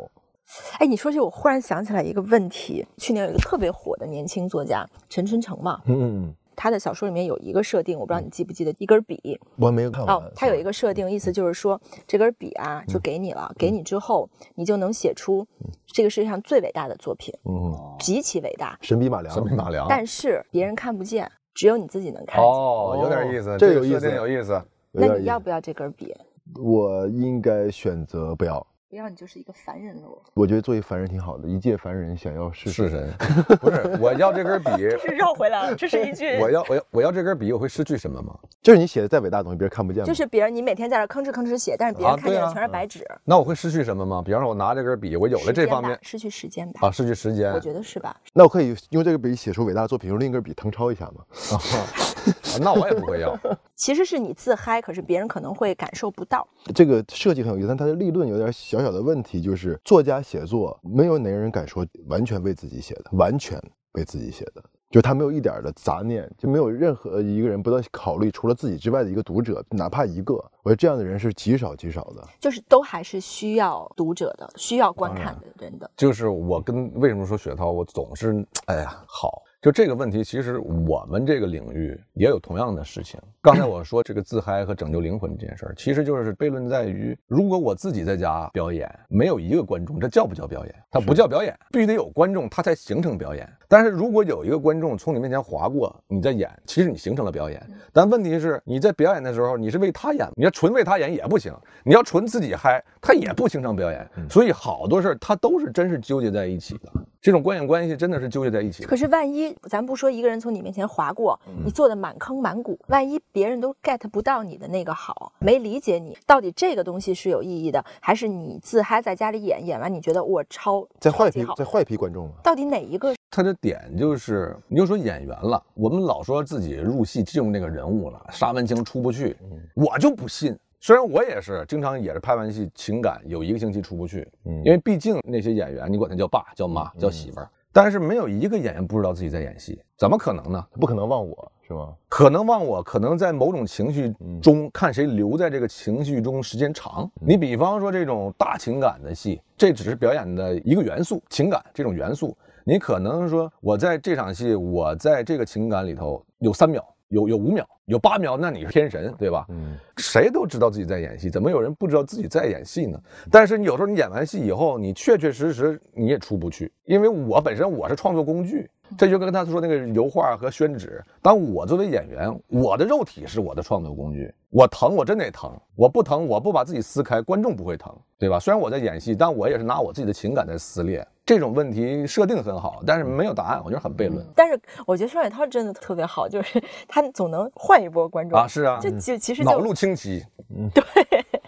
[0.80, 2.86] 哎，你说这，我忽然想起来一个问题。
[2.98, 9.40] 去年有一个特别火的年轻作家陈春成嘛，嗯，他的小说里面有一个设定，我不知道你记不记得，一根笔。
[9.58, 15.46] 我没有看哦，他有一个设定，意思就是说，这根笔啊，就给你了，给你之后，你就能写出
[15.88, 19.88] 这个世界上最伟大的作品，嗯，极其伟大，神笔马良，神笔马良。
[19.88, 22.44] 但是别人看不见，只有你自己能看见。
[22.44, 24.62] 哦，有点意思，这有意思，有意思。
[24.92, 26.14] 那你要不要这根笔？
[26.60, 28.66] 我应该选择不要。
[28.90, 30.20] 不要你就是一个凡人喽。
[30.34, 33.14] 我觉得做一凡人挺好的，一介凡人想要是是神，
[33.62, 36.40] 不是我要这根笔， 这是绕回来了，这是一句。
[36.40, 38.36] 我要我要我要这根笔，我会失去什么吗？
[38.64, 40.04] 就是你写的再伟大的东西，别人看不见。
[40.04, 43.06] 就是别人你每天在这吭哧吭哧写，但是别人看见的全是白纸。
[43.24, 44.24] 那我会失去什么吗？
[44.26, 46.88] 比方说，我拿这根笔，我有了这方面，失去时间吧。
[46.88, 48.20] 啊，失去时间，我觉得是吧？
[48.34, 51.24] 那我可以用这个笔写出伟大的作品，用另一根笔誊抄一下吗？
[52.60, 53.38] 那我也不会要。
[53.76, 56.48] 其实是你自嗨，可是别人可能会感受不到。
[56.76, 63.58] 这个设计很有意思，但它的立论有点小小的问题，就是作家写作没有哪个人敢说完全为自己写的，完全
[63.94, 70.34] 为自己写的，就他没有一点的杂念，就没有任何一个人不断考虑除了自己之外的一个读者，哪怕一个。
[70.62, 75.90] 我觉得这样的人是极少极少的，就是都还是需要读者的，需要观看的人的。
[75.96, 79.42] 就是我跟为什么说雪涛，我总是哎呀好。
[79.62, 83.20] 就这个问题，其实我们这个领域也有同样的事情。
[83.42, 90.76] 刚才我说这个自嗨和拯救灵魂这件事儿，其实就是悖论在于，如果我自己在家表演，没有一个观众，这叫不叫表演？
[90.90, 93.50] 它不叫表演，必须得有观众，它才形成表演。
[93.68, 97.62] 但是如果有一个观众从你面前划过，你在演，其实你形成了表演。
[97.92, 101.54] 但问题是，你在表演的时候，你是为他演，你要纯为他演也不行，
[101.84, 104.10] 你要纯自己嗨，他也不形成表演。
[104.30, 106.90] 所以好多事儿，它都是真是纠结在一起的。
[107.22, 108.86] 这种观演关系真的是纠结在一起。
[108.86, 122.34] 可是万一咱不说一个人从你面前划过，你做的满坑满谷，万一别人都 get 不到你的那个好，没理解你到底这个东西是有意义的，还是你自嗨在家里演演完你觉得我超在坏批在坏批观众吗？
[122.44, 123.14] 到底哪一个？
[123.32, 129.38] 他的点就是，你就说演员了，我们老说自己入戏进入那个人物了，沙文清出不去，
[129.76, 130.58] 我就不信。
[130.82, 140.66] 虽然我也是经常也是拍完戏，情感有一个星期出不去，嗯，因为毕竟那些演员，你管他叫爸、叫妈、叫媳妇儿，但是没有一个演员不知道自己在演戏，怎么可能呢？
[140.80, 141.52] 不可能忘我。
[141.68, 141.94] 是吗？
[142.08, 147.08] 可能忘我，可能在某种情绪嗯中看谁留在这个情绪中时间长。
[147.22, 159.46] 你比方说这种大情感的戏，这只是表演的一个元素，情感这种元素，你可能说我在这场戏，我在这个情感里头有三秒，有有五秒，有八秒，那你是天神，对吧？
[159.50, 163.00] 嗯，谁都知道自己在演戏，怎么有人不知道自己在演戏呢？
[163.32, 171.04] 但是你有时候你演完戏以后，你确确实实你也出不去，因为我本身我是创作工具，这就跟他说那个油画和宣纸。
[171.20, 178.40] 当我作为演员，我的肉体是我的创作工具，我疼我真得疼，我不疼我不把自己撕开，观众不会疼，对吧？
[178.40, 181.04] 虽然我在演戏，但我也是拿我自己的情感在撕裂。
[181.30, 188.48] 这种问题设定很好，但是没有答案，我觉得很悖论但是我觉得双雪涛真的特别好，就是他总能换一波观众啊！
[188.48, 190.26] 是啊，就就其实就脑路清奇，
[190.74, 190.84] 对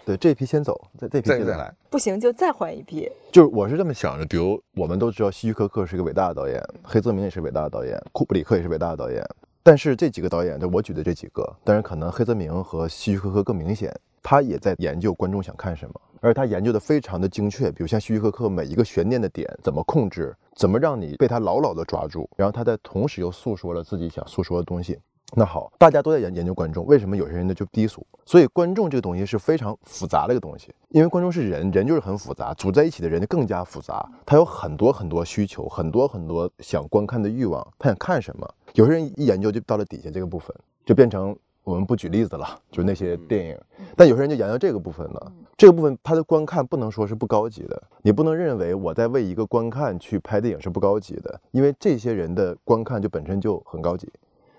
[0.04, 1.74] 对，这批先走，这这批再来。
[1.90, 3.10] 不行就再换一批。
[3.32, 9.20] 就是我是这么想的，比如我们都知道希区柯克是一个伟大的导演，黑泽明也是伟大的导演，库布里克也是伟大的导演。
[9.64, 17.70] 但是这几个导演，就我举的这几个，但是可能黑泽明和希区柯克更明显，他也在研究观众想看什么，而他研究的非常的精确。
[17.70, 24.98] 比如像希区柯克每一个悬念的点怎么控制，怎么让你被他牢牢的抓住，然后他在同时又诉说了自己想诉说的东西。
[25.34, 28.06] 那好，大家都在研研究观众，为什么有些人呢就低俗？
[28.26, 38.46] 所以观众这个东西是非常复杂的一个东西，因为观众是人，人就是很复杂，组在一起的人就更加复杂，他有很多很多需求，很多很多想观看的欲望，他想看什么？
[38.74, 40.54] 有些人一研究就到了底下这个部分，
[40.84, 41.34] 就变成
[41.64, 43.58] 我们不举例子了，就是那些电影。
[43.96, 54.08] 但有些人就研究这个部分了，这个部分他的观看不能说是不高级的，你不能认为我在为一个观看去拍电影是不高级的，因为这些人的观看就本身就很高级。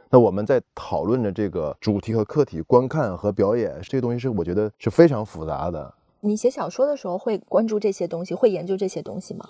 [0.10, 5.94] 那我们在讨论的这个主题和客体、观看和表演，这个东西是我觉得是非常复杂的。
[6.22, 9.44] 你写小说的时候会关注这些东西，会研究这些东西吗？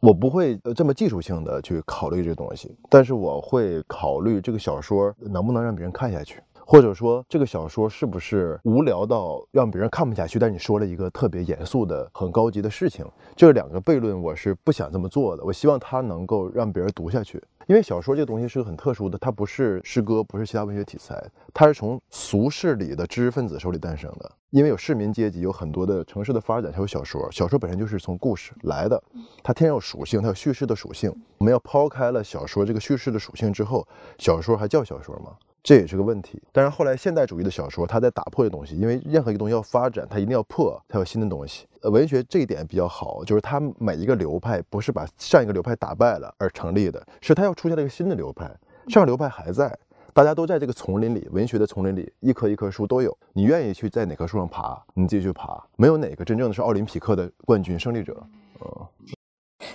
[0.00, 13.04] 我不会呃这么技术性的去考虑这东西，但是我会考虑这个小说能不能让别人看下去，或者说这个小说是不是无聊到让别人看不下去，但你说了一个特别严肃的、很高级的事情，
[13.34, 15.42] 这两个悖论我是不想这么做的。
[15.42, 21.20] 我希望它能够让别人读下去，因为小说这个东西是个很特殊的，它不是诗歌，不是其他文学题材，
[21.52, 24.30] 它是从俗世里的知识分子手里诞生的。
[24.50, 27.28] 因为有市民阶级，有很多的城市的发展，才有小说。
[27.32, 29.02] 小说本身就是从故事来的，
[29.42, 31.12] 它天然有属性，它有叙事的属性。
[31.38, 33.84] 我们要抛开了小说这个叙事的属性之后，
[34.18, 35.32] 小说还叫小说吗？
[35.62, 36.42] 这也是个问题。
[36.52, 41.66] 但是后来现代主义的小说，它在打破这东西，因为任何一个东西要发展，它一定要破，才有新的东西。
[41.82, 48.50] 呃，文学这一点比较好，就是它每一个流派不是把上一个流派打败了而成立的，是它要出现了一个新的流派，
[48.88, 49.78] 上流派还在。
[50.12, 53.16] 大家都在这个丛林里，文学的丛林里，一棵一棵树都有。
[53.32, 55.64] 你愿意去在哪棵树上爬，你自己去爬。
[55.76, 58.20] 没有哪个真正的是奥林匹克的冠军胜利者。
[58.58, 58.88] 呃，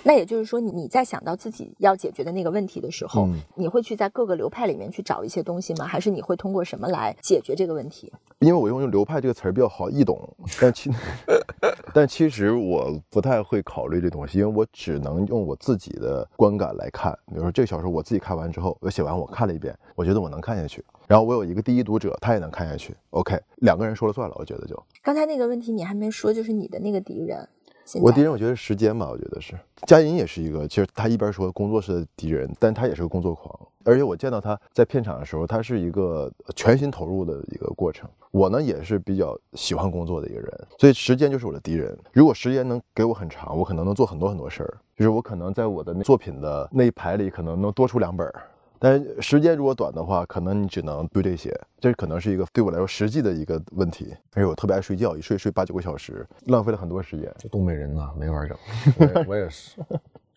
[0.02, 5.86] 那也就是说，你你在想到自己要解决的那个问题的时候，嗯你会去在各个流派里面去找一些东西吗？
[5.86, 8.12] 还是你会通过什么来解决这个问题？
[8.40, 10.20] 因为我用“流派”这个词儿比较好易懂，
[10.60, 10.90] 但其
[11.94, 17.16] 但其实我不太会考虑这东西，因为我只能用我自己的观感来看。
[17.28, 20.84] 比如说这个小说，我自己看完之后，我写完我看了一遍，我觉得我能看下去。
[21.06, 22.94] 然后我有一个第一读者，他也能看下去。
[23.10, 27.48] OK，两个人说了算了，我觉得就刚才那个问题你还没说，就是你的那个敌人。
[27.94, 29.54] 我敌人，我觉得是时间吧，我觉得是
[29.86, 33.58] 佳音也是一个，其实他一边说工作是敌人，但他也是个工作狂。
[33.84, 38.08] 而且我见到他在片场的时候，他是一个全心投入的一个过程。
[38.32, 41.96] 我呢也是比较喜欢工作的一个人，所以时间就是我的敌人。
[42.12, 44.76] 如果时间能给我很长，我可能能做很多很多事儿。
[44.96, 48.42] 就是我可能在我的那作品的那一排里，可能能多出两本儿。
[48.78, 54.14] 但是时间如果短的话，可能你只能读这些，这可能是一个对我来说实际的一个问题。
[54.34, 57.32] 而且我特别爱睡觉，一睡睡八九个小时，浪费了很多时间。
[57.38, 58.56] 这东北人呐，没法整。
[58.98, 59.76] 我也我也是，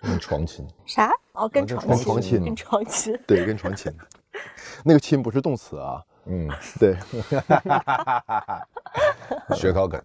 [0.02, 0.66] 跟床亲。
[0.86, 1.12] 啥？
[1.34, 3.20] 哦，跟床亲，床床亲跟床亲。
[3.28, 3.92] 对，跟床亲，
[4.84, 6.98] 那个亲不是动词啊，嗯，对，
[9.56, 10.02] 学考梗。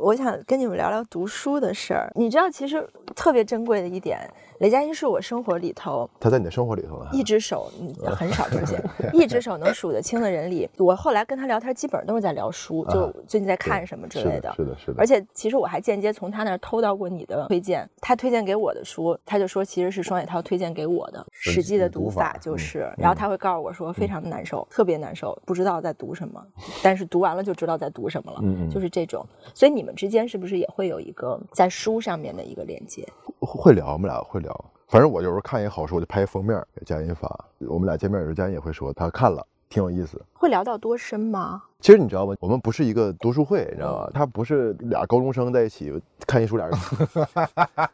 [0.00, 2.10] 我想跟你们聊聊读书的事儿。
[2.14, 4.18] 你知道，其实特别珍贵的一点，
[4.60, 7.10] 雷佳音是我生活里头他在你的生活里头啊。
[7.12, 8.82] 一只手，你，很少出现，
[9.12, 14.94] 一只手能数得清的人里，我后来跟他聊天，基本上都是在聊书，就啊最近在看什么之类的，是的，是的。
[14.98, 26.42] 而且其实我还间接从他那儿偷到过你的推荐，他推荐给我的书，他就说其实是双雪涛推荐给我的《实际》的读读法法，就嗯是，然后他会告诉我说非常的难受，特别难受，不知道在读什么，
[26.82, 29.26] 但是读完了就知道在读什么了，嗯嗯就是这种。
[29.54, 33.06] 所以你们之间是不是也会有一个在书上面的一个连接？
[33.38, 34.64] 会聊，我们俩会聊。
[34.88, 37.28] 反正我有时候看一个好书，我就拍封面给佳音发。
[37.60, 40.20] 我们俩见面有时候，佳音也会说他看了，挺有意思。
[40.32, 41.62] 会聊到多深吗？
[41.80, 42.34] 其实你知道吗？
[42.40, 44.10] 我们不是一个读书会，你知道吧？
[44.12, 45.92] 他不是俩高中生在一起
[46.26, 46.76] 看一书，俩人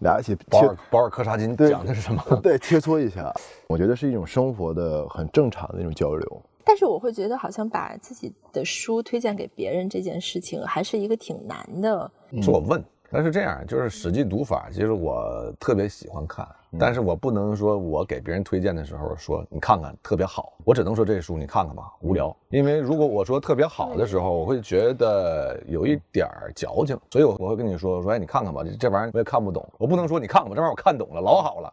[0.00, 2.22] 俩一起保尔保尔柯察金对讲的是什么？
[2.42, 3.32] 对切磋一下，
[3.66, 6.42] 我觉得是一种生活的很正常的一种交流。
[6.68, 12.10] 但是我会觉得，好像把自己的书推荐给别人这件事情，还是一个挺难的。
[12.42, 16.44] 是我问，但是这样就是《史记》读法，其实我特别喜欢看，
[16.78, 22.34] 但是我不能说我给别人推荐的时候说你看看特别好，我只能说这书你看看吧，无聊。
[22.50, 31.72] 因为如果我说特别好的时候，我会觉得有一点儿矫情，所以我我会跟你说说，哎，你看看吧，这这玩意儿我也看不懂，我不能说你看看吧，这玩意儿我看懂了，老好了，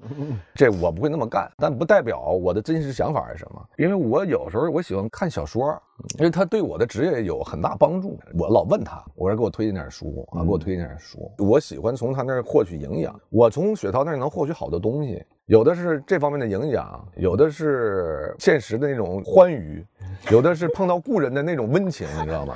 [0.56, 5.80] 这我不会那么干，但不代表我的真实想法是什么，因为我有时候我喜欢看小说，
[6.18, 8.18] 因为它对我的职业有很大帮助。
[8.38, 11.32] 我老问他，我说给我推荐点书啊，给我推荐点书。
[11.38, 19.86] 我喜欢从他那儿获取营养，我从雪涛那儿能获取好多东西，有的是这方面的营养，有的是现实的那种欢愉，
[20.32, 22.56] 有的是碰到故人的那种温情，你知道吗？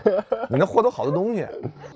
[0.49, 1.45] 你能获得好多东西，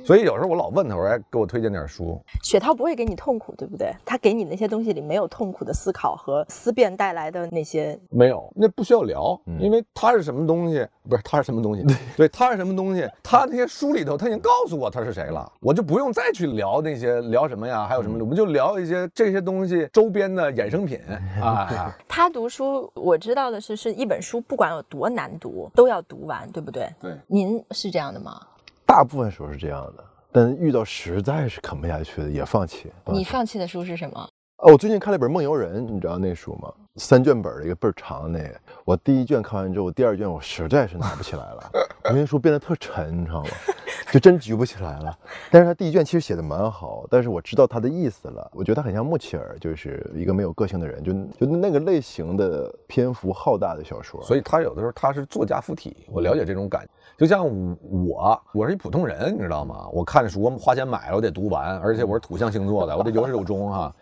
[0.03, 2.21] 所以有时候我老问他，我说哎，给我推荐点书。
[2.43, 3.93] 雪涛不会给你痛苦，对不对？
[4.05, 7.97] 他给你那些东西里没有痛苦的思考和思辨带来的那些。
[8.09, 11.85] 没有，那不需要聊，因为他是什么东西，不是他是什么东西，
[12.17, 20.99] 对，他是什么东西，他那些书里头他已经告诉我他是谁了，我就不用再去聊那些聊什么呀，还有什么，我们就聊一些这些东西周边的衍生品
[21.41, 21.95] 啊。
[22.07, 26.89] 他读书，我知道的是，是一本书不管有多难读，都要读完，对不对？
[26.99, 28.39] 对，您是这样的吗？
[28.85, 32.91] 大部分时候是这样的，但遇到实在是啃不下去的也放弃。
[33.05, 34.27] 你放弃的书是什么？
[34.57, 36.71] 哦，我最近看了一本《梦游人》，你知道那书吗？
[36.97, 38.55] 三卷本的一个倍儿长那个。
[38.83, 41.71] 我第一卷看完之后，第二卷我实在是拿不起来了，
[42.11, 43.49] 因为书变得特沉，你知道吗？
[44.11, 45.17] 就真举不起来了。
[45.49, 48.51] 但是他第一卷其实写的蛮好，但是我知道他的意思了。
[48.53, 51.13] 我觉得他很像穆切尔，就是一个没有个性的人，就
[51.45, 54.21] 就那个类型的篇幅浩大的小说。
[54.21, 56.85] 所以他有的时候他是作家附体，我了解这种感。
[57.17, 57.45] 就像
[57.89, 59.87] 我，我是一普通人，你知道吗？
[59.93, 63.95] 我看书，我花钱买了，我得读完，而且我是土象星座的，我得有始有终哈。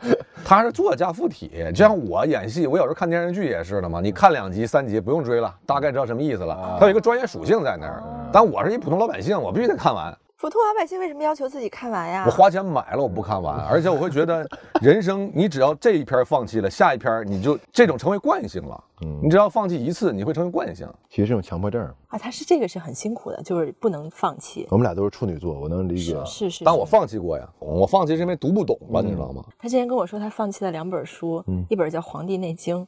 [0.44, 4.00] 他是作家附体，就像我演戏，我有时候看电视剧也是的嘛。
[4.02, 6.78] 你看两集、三集不用追了，大概知道什么意思了。
[6.80, 8.02] 它有一个专业属性在那儿，
[8.32, 10.18] 但我是一普通老百姓，我必须得看完。
[10.38, 12.24] 普通老百姓为什么要求自己看完呀？
[12.26, 14.48] 我花钱买了，我不看完，而且我会觉得，
[14.82, 18.84] 人生你只要这一篇放弃了，下一篇你就这种成为惯性了。
[19.02, 20.88] 嗯，你只要放弃一次，你会成为惯性。
[21.10, 24.68] 其实这种强迫症啊，他是这个是很辛苦的，就是不能放弃。
[24.70, 26.18] 我们俩都是处女座，我能理解。
[26.26, 26.64] 是是。
[26.64, 29.43] 但我放弃过呀，我放弃是因为读不懂吧，你知道吗？
[29.58, 32.86] 他之前跟我说，他放弃了两本书，一本叫《黄帝内经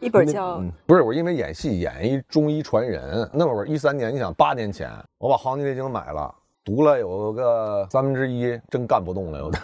[0.00, 0.62] 一本叫……
[0.86, 6.34] 不是我，因为演戏演一中医传人，那会儿一三年，你想八年前，我把《黄帝内经》买了。
[6.62, 9.62] 读了有个三分之一，真干不动了，有点。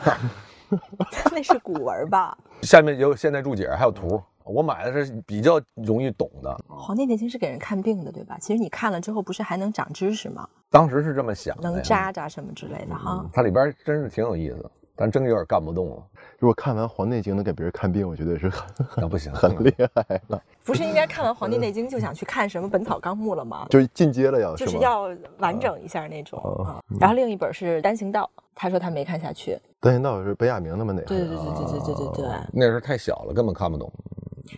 [1.30, 2.36] 那是古文吧？
[2.62, 4.20] 下面有现代注解，还有图。
[4.46, 6.50] 我买的是比较容易懂的。
[6.74, 8.38] 《黄帝内经》是给人看病的，对吧？
[8.40, 10.48] 其实你看了之后，不是还能长知识吗？
[10.70, 13.24] 当时是这么想的，能扎扎什么之类的哈。
[13.32, 16.02] 它里边真是挺有意思，但真有点干不动了。
[16.38, 20.42] 如果看完《黄帝内经》能给别人看病，我觉得也是很那不行， 很厉害了。
[20.64, 23.66] 不是应该看完《黄帝内经》就想去看什么《本草纲目》了吗？
[23.70, 26.82] 就进阶了要，就是要完整一下那种啊。
[27.00, 29.58] 然后另一本是《单行道》，他说他没看下去。
[29.80, 31.02] 单行道是本雅明他们那？
[31.02, 32.26] 对对对对对对对对。
[32.52, 33.90] 那时候太小了，根本看不懂。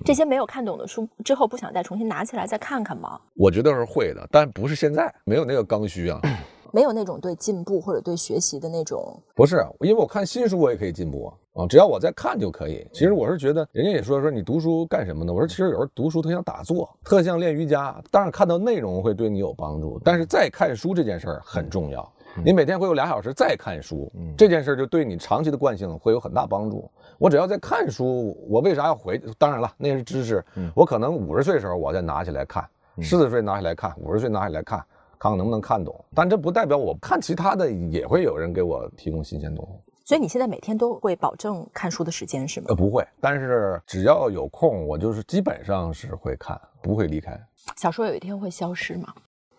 [0.05, 3.21] 这些没有看懂的书之后，不想再重新拿起来再看看吗？
[3.35, 6.21] 我觉得是会的，但不是现在，没有那个刚需啊。
[6.71, 12.87] 没有那种对进步或者对学习的那种，不是，因为我看新书我也可以进步啊，啊，只要我在看就可以。
[12.93, 15.33] 其实我是觉得，人家也说说你读书干什么呢？
[15.33, 17.99] 我说其实有时候读书特像打坐，特像练瑜伽。
[18.11, 22.07] 当然看到内容会对你有帮助，但是再看书这件事儿很重要。
[22.45, 26.89] 你每天会有俩小时再看书，这件事儿就对你长期的惯性会有很大帮助。
[27.19, 29.21] 我只要在看书，我为啥要回？
[29.37, 30.45] 当然了，那是知识，
[30.75, 32.67] 我可能五十岁的时候我再拿起来看，
[33.03, 34.83] 四十岁拿起来看，五十岁拿起来看。
[35.21, 39.93] 看看能不能看懂，但这不代表我看其他的也会有人给我提供新鲜东西。
[40.05, 42.67] 所以你现在每天都会保证看书的时间是吗？
[42.69, 47.37] 呃，不会，但是只要有空，我就是基本上是会看，不会离开。
[47.77, 49.13] 小说有一天会消失吗？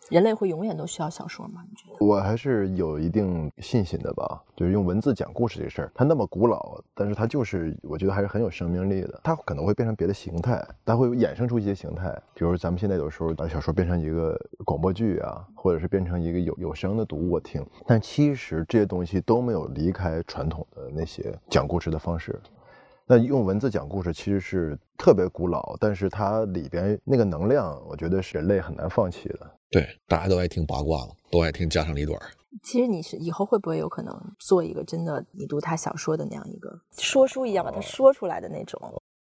[0.10, 1.64] 人类会永远都需要小说吗？
[1.70, 2.04] 你觉得？
[2.04, 4.42] 我还是有一定信心的吧。
[4.56, 9.22] 就是用文字讲故事这事儿，它那么古老，但是它就是我觉得还是很有生命力的。
[9.24, 14.36] 它可能会变成别的形态，它会衍生出一些形态，比如咱们现在有时候把小说变成一个
[14.66, 17.64] 广播剧啊，或者是变成一个有有声的读物听。
[17.86, 22.40] 但其实这些东西都没有离开传统的那些讲故事的方式。
[23.06, 29.52] 那用文字讲故事其实是特别古老，但是它里边那个能量，我觉得是人类很难放弃的。
[29.72, 32.20] 对，大家都爱听八卦嘛，都爱听家长里短。
[32.64, 38.80] 其实你是以后会不会有可能做一个真的你读他小说的那样一个说书一样把它说出来的那种？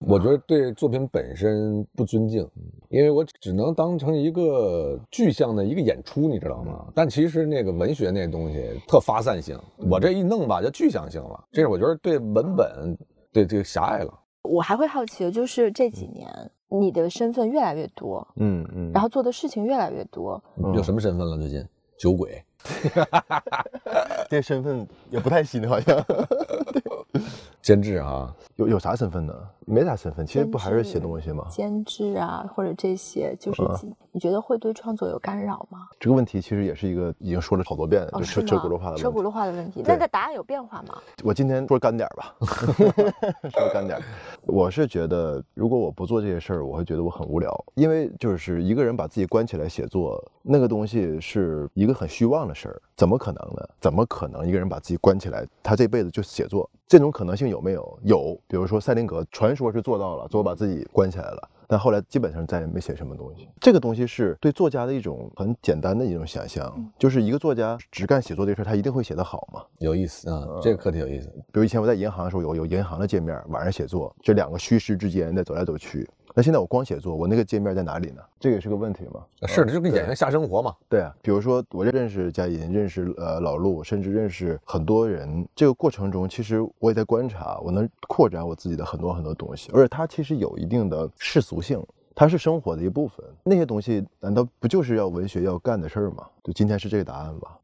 [0.07, 2.41] 我觉得对作品本身不尊敬，
[2.89, 6.91] 因为我只能当成一个具象的一个演出，你知道吗？
[6.95, 12.97] 但其实那个文学那东西特发散性，我这一弄吧就具象性了，这是我觉得对文本
[13.31, 14.11] 对这个狭隘了。
[14.41, 16.27] 我还会好奇的就是这几年
[16.71, 20.41] 你的身份越来越多，嗯嗯，然后做的事情越来越多，
[20.73, 21.37] 有什么身份了？
[21.37, 21.63] 最近？
[21.99, 22.43] 酒鬼，
[24.29, 25.95] 这个身份也不太新，好像
[27.61, 29.33] 监制啊，有有啥身份呢？
[29.67, 31.45] 没啥身份，其实不还是写东西吗？
[31.47, 35.87] 监制啊，或者这些，就是几你觉得会对创作有干扰吗？
[35.99, 39.01] 这个问题其实也是一个已经说了好多遍，哦就是车轱辘话的问题。
[39.03, 40.97] 车轱辘话的问题，那个答案有变化吗？
[41.23, 42.35] 我今天说干点儿吧，
[43.53, 44.01] 说干点儿。
[44.47, 53.69] 我是觉得，如果我不做这些事儿，我会觉得我很无聊，因为就是一个人把自己关起来写作，那个东西是一个很虚妄的事儿，怎么可能呢？
[53.79, 56.67] 怎么可能一个人把自己关起来，他这辈子就写作？
[56.91, 57.99] 这种可能性有没有？
[58.03, 61.49] 有，比如说塞林格，传说是做到了，最后把自己关起来了。
[61.65, 63.47] 但后来基本上再也没写什么东西。
[63.61, 66.69] 这个东西是对作家的一种很简单的一种想象，
[66.99, 69.61] 就是一个作家只干写作这事儿，他一定会写得好吗？
[69.77, 71.29] 有意思啊，这个课题有意思。
[71.29, 76.05] 比如以前我在银行的时候，有有银行的界面，晚上写作，这两个虚实之间在走来走去。
[76.33, 78.21] 那现在我光写作，我那个界面在哪里呢？
[78.39, 79.23] 这个也是个问题嘛。
[79.47, 80.75] 是的，就跟演员下生活嘛。
[80.87, 85.47] 对啊，比如说我认识佳音，认识呃老陆，甚至认识很多人。
[85.55, 91.83] 这个过程中，其实我也在观察，我能扩展我自己的很多很多东西，而且它其实有一定的世俗性，
[92.15, 93.25] 它是生活的一部分。
[93.43, 96.25] 那些东西难道不就是要文学要干的事儿吗？
[96.43, 97.57] 就今天是这个答案吧。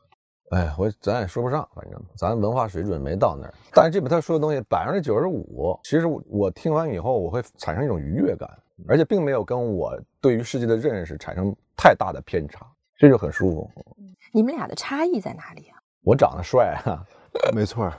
[0.52, 3.54] 哎，我咱也说不上，反正咱文化水准没到那儿。
[3.74, 8.50] 但是这本他说的东西百分之九十五，其实我我听完以后，我会产生一种愉悦感，
[8.88, 12.66] 而且并没有跟我对于世界的认识产生太大的偏差，
[12.98, 13.70] 这就很舒服。
[14.32, 15.78] 你们俩的差异在哪里啊？
[16.04, 17.04] 我长得帅啊，
[17.54, 17.93] 没错儿，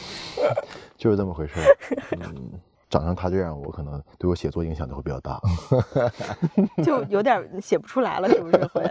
[0.96, 1.76] 就是这么回事儿。
[2.12, 2.52] 嗯，
[2.88, 5.40] 长成他这样，我可能对我写作影响都会比较大。
[6.82, 8.82] 就有点写不出来了，是不是会？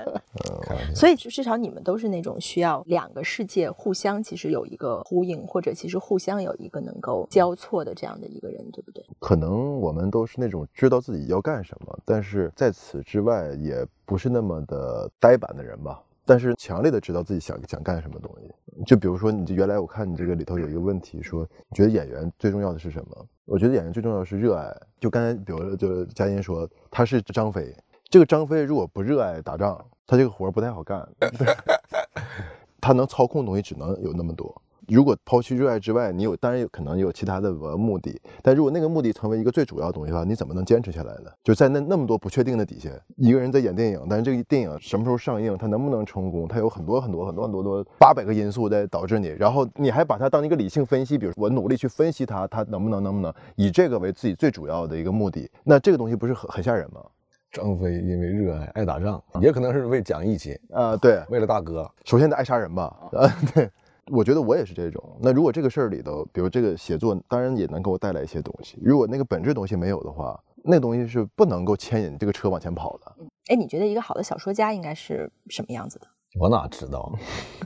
[0.93, 9.03] 所以就至少你们都是那种需要两个世界互相其实有一个呼应，或者其实互相有一个能够交错的这样的一个人，对不对？
[9.19, 16.01] 可能我们都是那种知道自己要干什么，但是在此之外也不是那么的呆板的人吧。
[16.27, 18.53] 但是强烈的知道自己想想干什么东西。
[18.85, 23.27] 就比如说，你这原来我看你这个里头有一个问题，说你觉得演员最重要的是什么？
[23.45, 24.71] 我觉得演员最重要的是热爱。
[24.99, 27.73] 就刚才比如就佳音说他是张飞，
[28.09, 31.07] 这个张飞如果不热爱打仗，他这个活儿不太好干。
[32.79, 34.61] 他能操控的东西只能有那么多。
[34.87, 41.29] 如果抛去热爱之外，你有当然有可能有其他的呃目的，但如果那个目的成为一个最主要的东西的话，你怎么能坚持下来呢？
[41.43, 57.01] 就在那那么多不确定的底下，一个人在演电影，但是这个电影什么时候上映，它能不能成功，它有很多很多很多很多多八百个因素在导致你，然后你还把它当一个理性分析，比如我努力去分析它，它能不能能不能以这个为自己最主要的一个目的，那这个东西不是很很吓人吗？
[57.49, 61.89] 张飞因为热爱爱打仗，也可能是为讲义气，啊、对，为了大哥。
[62.03, 63.69] 首先得爱杀人吧， 啊，对，
[64.11, 65.17] 我觉得我也是这种。
[65.21, 68.77] 那如果这个事儿里头，比如这个写作，当然也能给我带来一些东西。
[68.81, 73.15] 如果那个本质东西没有的话，那东西是不能够牵引这个车往前跑的。
[73.47, 76.07] 哎，你觉得一个好的小说家应该是什么样子的？
[76.39, 77.11] 我哪知道？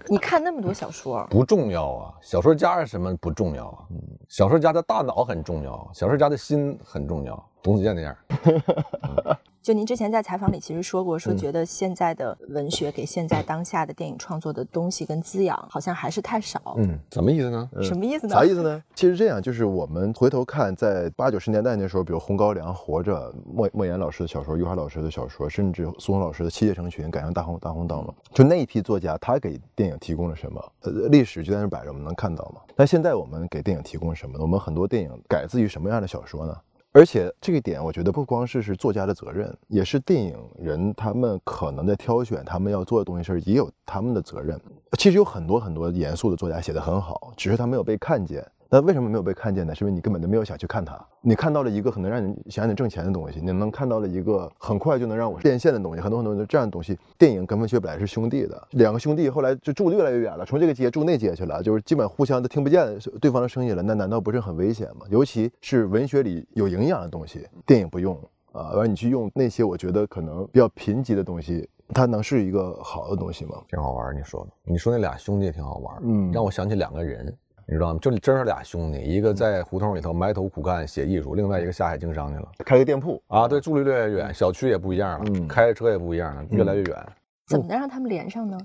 [0.07, 3.85] 你看那么多小说，不重要啊，小说家是什么不重要啊？
[3.89, 3.97] 嗯，
[4.29, 7.49] 小说家的大脑很重要，小说家的心很重要。
[7.63, 8.15] 董子健那样，
[9.61, 16.75] 就您之前在采访里其实说过，说嗯觉得现在的文学给现在当下的电影创作的东西跟滋养好像还是太少。
[16.77, 17.69] 嗯，什么意思呢？
[17.83, 18.33] 什么意思呢？
[18.33, 18.83] 啥意思呢？
[18.95, 28.15] 其实这样，就是我们回头看，在八九十年代那时候，比如《红高粱》《活着》，莫莫言老师的小说、余华老师的小说，甚至苏红老师的《七夜成群》赶上大红大红灯了。
[28.33, 30.71] 就那一批作家，他给电影提供了什么？
[30.81, 32.61] 呃，历史就在那摆着，我们能看到吗？
[32.75, 34.41] 那现在我们给电影提供什么呢？
[34.41, 36.57] 我们很多电影改自于什么样的小说呢？
[36.93, 44.59] 而且这个点，我觉得不光是是作家的责任，也是电影人他们可能在挑选他们要做的东西时，也有他们的责任。
[44.97, 48.45] 其实有很多很多严肃的作家写得很好，只是他没有被看见。
[48.73, 49.75] 那为什么没有被看见呢？
[49.75, 50.97] 是因为你根本就没有想去看它。
[51.19, 56.97] 你看到了一个可能让你想让你挣钱的东西，你能看到了一个很快就能让我变现的东西，很多很多这样的东西。
[57.17, 63.83] 电影跟文学本来是兄弟的，两个兄弟后来就住的越来越远了，从这个街住那街去了，就是基本互相都听不见对方的声音了。
[63.83, 65.05] 那难道不是很危险吗？
[65.09, 68.15] 尤其是文学里有营养的东西，电影不用
[68.53, 73.57] 啊，而你去用那些我觉得可能比较贫瘠的东西，它能是一个好的东西吗？
[73.67, 77.37] 挺好玩，你说的，你说那俩兄弟也挺好玩，嗯让我想起两个人，
[77.71, 77.99] 你知道吗？
[78.01, 82.51] 就真是俩兄弟，一个在胡同里头埋头苦干写艺术，另外一个下海经商去了。
[82.65, 87.07] 开个店铺啊，对，住离越来越远，小区也不一样了，嗯开的车也不一样了，越来越远。
[87.47, 88.57] 怎么能让他们连上呢？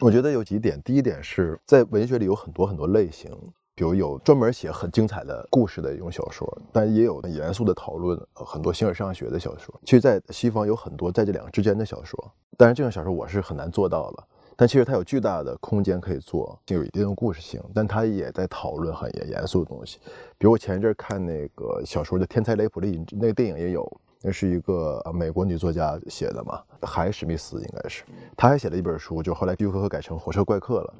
[0.00, 3.30] 我觉得有几点，第一点是在文学里有很多很多类型，
[3.74, 9.74] 比如有专门写很精彩的故事的一种小说，但也有很严肃的讨论，呃很多形而上学的小说。
[9.86, 12.22] 其实，在西方有很多在这两个之间的小说，
[12.58, 14.24] 但是这种小说我是很难做到了。
[14.62, 19.98] 但其实它有巨大的空间可以做，有一定的故事性，但它也在讨论很严肃的东西。
[20.38, 23.82] 比如我前一阵看那个小说的《天才雷普利》，那个电影也有，
[24.22, 28.04] 那是一个呃美国女作家写的嘛，海史密斯应该是，
[28.36, 30.94] 她还写了一本书，就后来必修课改成《火车怪客》了。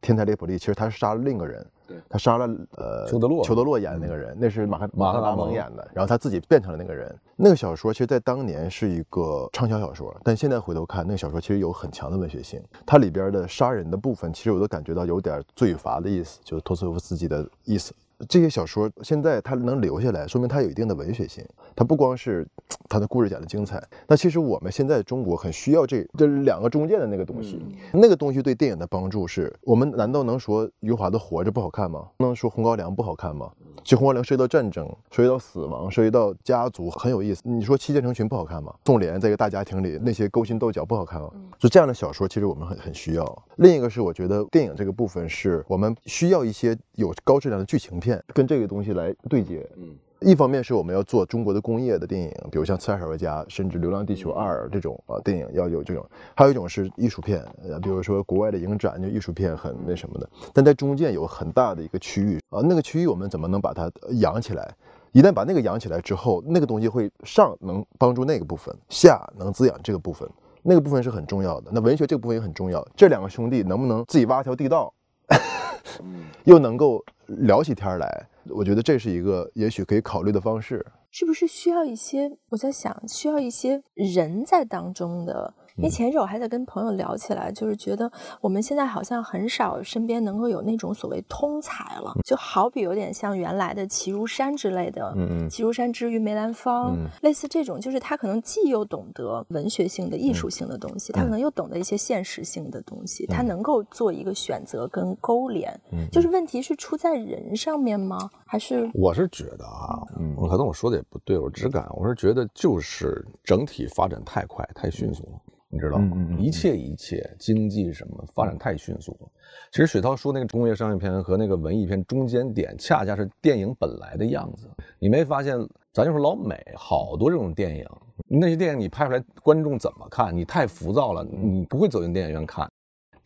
[0.00, 1.66] 天才雷普利其实他是杀了另一个人，
[2.08, 2.46] 他杀了
[2.76, 7.12] 呃裘德洛裘德洛演的那个人，那是马克马克达蒙演的，然后他自己变成了那个人。
[7.34, 12.62] 那个小说其实，在当年是一个畅销小说，但现在回头看，那个小说其实有很强的文学性。
[12.84, 17.94] 它里边的杀人的部分，其实我都感觉到有点罪与罚的意思，就是托斯托夫斯基的意思。
[18.28, 21.44] 这些小说现在它能留下来，说明它有一定的文学性。
[21.74, 22.46] 它不光是
[22.88, 27.60] 它的故事讲的精彩，那其实我们现在中国很需要这这两个中间的那个东西。
[27.92, 32.08] 那个东西对电影的帮助是，我们难道能说余华的《活着》不好看吗？
[32.18, 33.50] 能说《红高粱》不好看吗？
[33.84, 37.42] 其实《红高粱》涉及到战争，涉及到死亡，涉及到家族，很有意思。
[37.44, 38.74] 你说《七剑成群》不好看吗？
[38.84, 41.30] 宋濂在一个大家庭里那些勾心斗角不好看吗？
[41.58, 43.42] 就这样的小说，其实我们很很需要。
[43.56, 49.68] 另一个是，我觉得电影这个部分是我们需要一些有高质量的剧情片跟这个东西来对接。
[49.76, 49.94] 嗯。
[50.20, 56.02] 一方面是我们要做中国的工业的电影，比如像《刺杀小说家》，甚至《流浪地球二》这种啊电影要有这种；
[56.34, 60.28] 还有一种是艺术片，呃，比如说国外的影展就艺术片很那什么的。
[60.54, 64.74] 但在中间有很大的一个区域啊，那个区域我们怎么能把它养起来？
[65.12, 70.26] 一旦把那个养起来之后，那个东西会上能帮助那个部分，下能滋养这个部分，
[70.62, 71.70] 那个部分是很重要的。
[71.70, 72.86] 那文学这个部分也很重要。
[72.96, 74.92] 这两个兄弟能不能自己挖条地道，
[76.44, 78.28] 又能够聊起天来？
[78.48, 80.84] 我觉得这是一个也许可以考虑的方式。
[81.10, 82.30] 是不是需要一些？
[82.50, 85.54] 我在想，需要一些人在当中的。
[85.76, 88.10] 因为前一阵我还在跟朋友聊起来，就是觉得
[88.40, 95.50] 我们现在好像很少身边能够有那种所谓通才了，就好比有点像原来的齐如山之类的，嗯嗯。
[95.50, 105.78] 齐如山之于梅兰芳，类似这种，就是他可能既又懂得文学性的、艺术性的东西，他可能又懂得一些现实性的东西，他能够做一个选择跟勾连。
[106.10, 108.30] 就是问题是出在人上面吗？
[108.46, 115.40] 还是我是觉得啊，嗯，可能我说的也不对，我只感我是觉得就是整体发展太快、太迅速了。
[115.68, 116.12] 你知道吗？
[116.14, 119.28] 嗯嗯嗯一切一切，经济什么发展太迅速了。
[119.72, 124.68] 其实雪涛说那个工业商业片和那个文艺片中间点，恰恰是电影本来的样子。
[124.98, 125.56] 你没发现？
[125.92, 127.86] 咱就说老美好多这种电影，
[128.28, 130.36] 那些电影你拍出来，观众怎么看？
[130.36, 132.70] 你太浮躁了，你不会走进电影院看。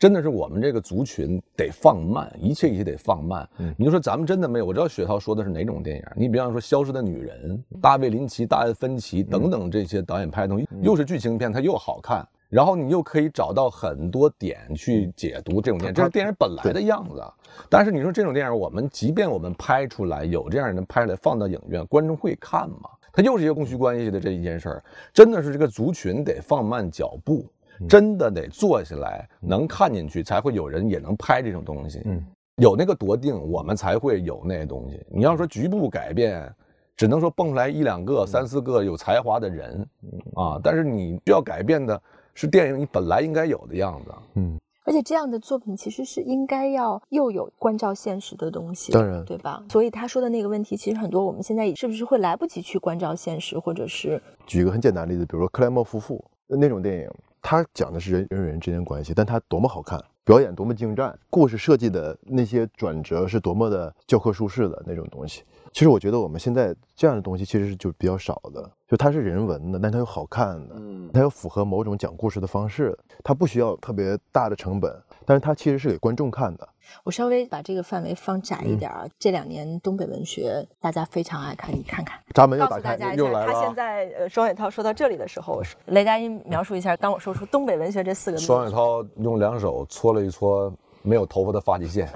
[0.01, 3.46] 真的是我们这个族群得放慢，一切一切得放慢。
[3.59, 6.05] 嗯你就说咱们真的没有，我知道雪涛说的是哪种电影。
[6.16, 17.22] 你比方说《消失的女人》、大卫林奇、大卫芬奇等等这些导演拍的东西，又是剧情片，它又好看，然后你又可以找到很多点去解读这种电影，这是电影本来的样子。
[17.68, 22.88] 但是你说这种电影，我们即便我们拍出来，有这样人拍出来放到影院，观众会看吗？
[23.12, 24.82] 它又是一个供需关系的这一件事儿，
[25.12, 27.44] 真的是这个族群得放慢脚步。
[27.88, 32.02] 真的得坐下来，能看进去，才会有人也能拍这种东西。
[32.04, 32.24] 嗯，
[32.56, 35.04] 有那个夺定，我们才会有那东西。
[35.10, 36.52] 你要说局部改变，
[36.96, 39.86] 只能说蹦出来一两个、三四个有才华的人
[40.34, 42.00] 啊，但是你需要改变的
[42.34, 44.12] 是电影你本来应该有的样子。
[44.34, 49.64] 嗯，而且这样的作品其实是应该要又有关照现实的东西，当然对吧？
[49.70, 57.10] 所以他说的那个问题，其实很多我们现在是不是会来不及去关照现实，或者是举一个很简单的例子，比如说克莱默夫妇那种电影，
[57.43, 65.43] 他讲的是人人与人之间关系，但它多么好看，表演多么精湛，故事设计的那些转折是多么的教科书式的那种东西。
[65.72, 74.93] 其实我觉得我们现在这样的东西其实是就比较少的，就它是人文的，但它又好看的，嗯，它又符合某种讲故事的方式，它不需要特别大的成本，
[75.24, 76.68] 但是它其实是给观众看的。
[77.05, 79.07] 我稍微把这个范围放窄嗯一点啊。
[79.16, 82.18] 这两年东北文学大家非常爱看，你看看。
[82.34, 90.72] 闸门又打开，告诉大家一下，又来了啊他现在呃双雪涛说到这里的时候，雷佳音描述一下，当我说出东北文学这四个字，双雪涛用两手搓了一搓
[91.03, 92.12] 没有头发的发际线。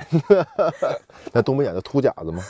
[1.32, 2.42] 那东北演的秃假子嘛，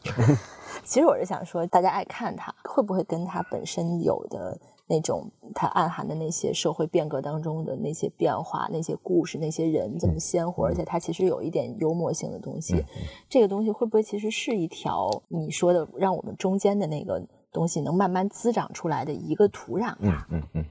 [0.86, 4.56] 其实我是想说，大家爱看它，会不会跟它本身有的
[4.86, 12.84] 那种它暗含的那些社会变革当中的那些变化、那些故事、那些人这么鲜活，而且它其实有一点幽默性的东西，
[13.28, 17.20] 这个东西会不会其实是一条你说的让我们中间的那个
[17.50, 20.24] 东西能慢慢滋长出来的一个土壤呀？
[20.30, 20.64] 嗯嗯，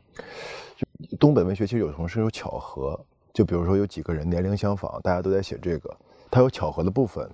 [1.09, 2.97] 就东北文学其实有时候是有巧合，
[3.33, 5.93] 就比如说有几个人年龄相仿，大家都在写这个，
[6.31, 7.29] 它有巧合的部分。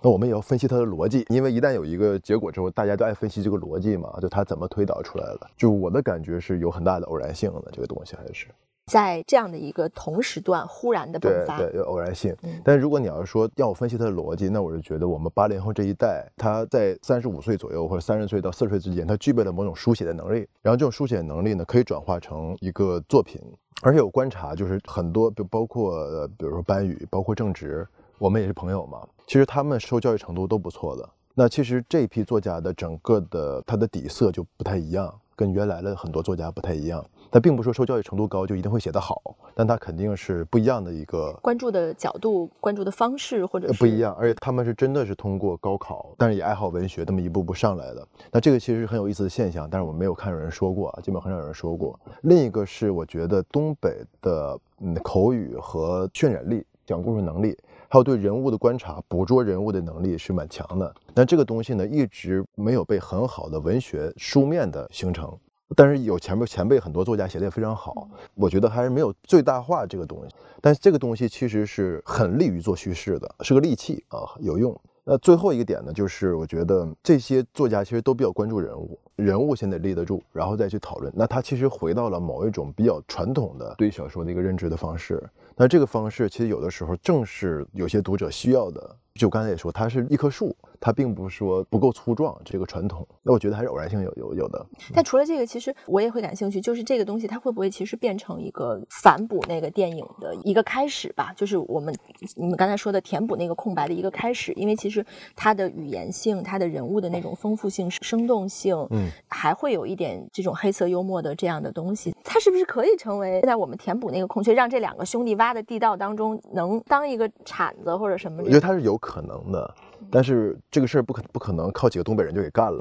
[0.00, 5.50] 那我们也要分析它的逻辑，因为一旦有一个结果之后，大家都爱分析这个逻辑嘛，就它怎么推导出来的。
[5.56, 8.46] 就我的感觉是有很大的偶然性的，这个东西还是。
[8.86, 11.56] 在这样的一个同时段忽然的迸发。
[11.56, 12.34] 对对，有偶然性。
[12.42, 23.40] 嗯但如果你要是说让我分析它的逻辑，那我是觉得我们八零后这一代，他在三十五岁左右或者三十岁到四十岁之间，他具备了某种书写的能力，然后这种书写的能力呢，可以转化成一个作品。
[23.82, 27.86] 而且我观察，就是很多，就包括呃，比如说班宇，包括郑直，
[28.22, 31.08] 我们也是朋友嘛，其实他们受教育程度都不错的。
[31.34, 37.04] 那其实这批作家的整个的他的底色就不太一样，跟原来的很多作家不太一样。
[37.32, 39.20] 但并不是说受教育程度高就一定会写得好，
[39.56, 48.06] 但他肯定是不一样的一个关注的角度、关注的方式，或者不一样，而且他们是真的是通过高考，但是也爱好文学，这么一步步上来的。
[48.30, 51.98] 那这个其实是很有意思的现象，但是我没有看有人说过啊，基本很少有人说过。
[52.20, 57.56] 另一个是我觉得东北的嗯口语和渲染力、讲故事能力，
[57.92, 60.94] 还有对人物的观察、捕捉人物的能力是蛮强的。
[61.12, 65.30] 但这个东西呢，一直没有被很好的文学书面的形成。
[65.76, 70.34] 但是有前面前辈很多作家写的也非常好，我觉得还是没有最大化这个东西。
[70.62, 74.74] 但是这个东西其实是很利于做叙事的，是个利器啊，有用。
[75.04, 81.12] 那最后一个点呢，就是我觉得这些作家其实都比较关注人物，人物先得立得住，然后再去讨论。
[81.14, 85.22] 那他其实回到了某一种比较传统的对小说的一个认知的方式。
[85.56, 88.96] 那这个方式其实有的时候正是有些读者需要的。
[89.14, 93.06] 就刚才也说，它是一棵树，它并不是说不够粗壮这个传统。
[93.22, 94.66] 那我觉得还是偶然性有有有的。
[94.92, 101.32] 但除了这个，其实我也会感兴趣，就是这个东西它会不会其实变成一个反哺那个电影的一个开始吧？
[101.36, 101.94] 就是我们
[102.34, 105.06] 你们刚才说的填补那个空白的一个开始，因为其实
[105.36, 118.48] 它的语言性、它的人物的那种丰富性、生动性，嗯，还会有一点这种黑色幽默的这样的东西，它是不是可以成为现在我们填补那个空缺，让这两个兄弟挖的地道当中能当一个铲子或者什么我？
[118.48, 119.74] 觉得它是有可能的，
[120.10, 122.78] 但是这个事儿不可不可能靠几个东北人就给干了。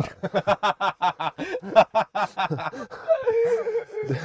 [4.07, 4.17] 对，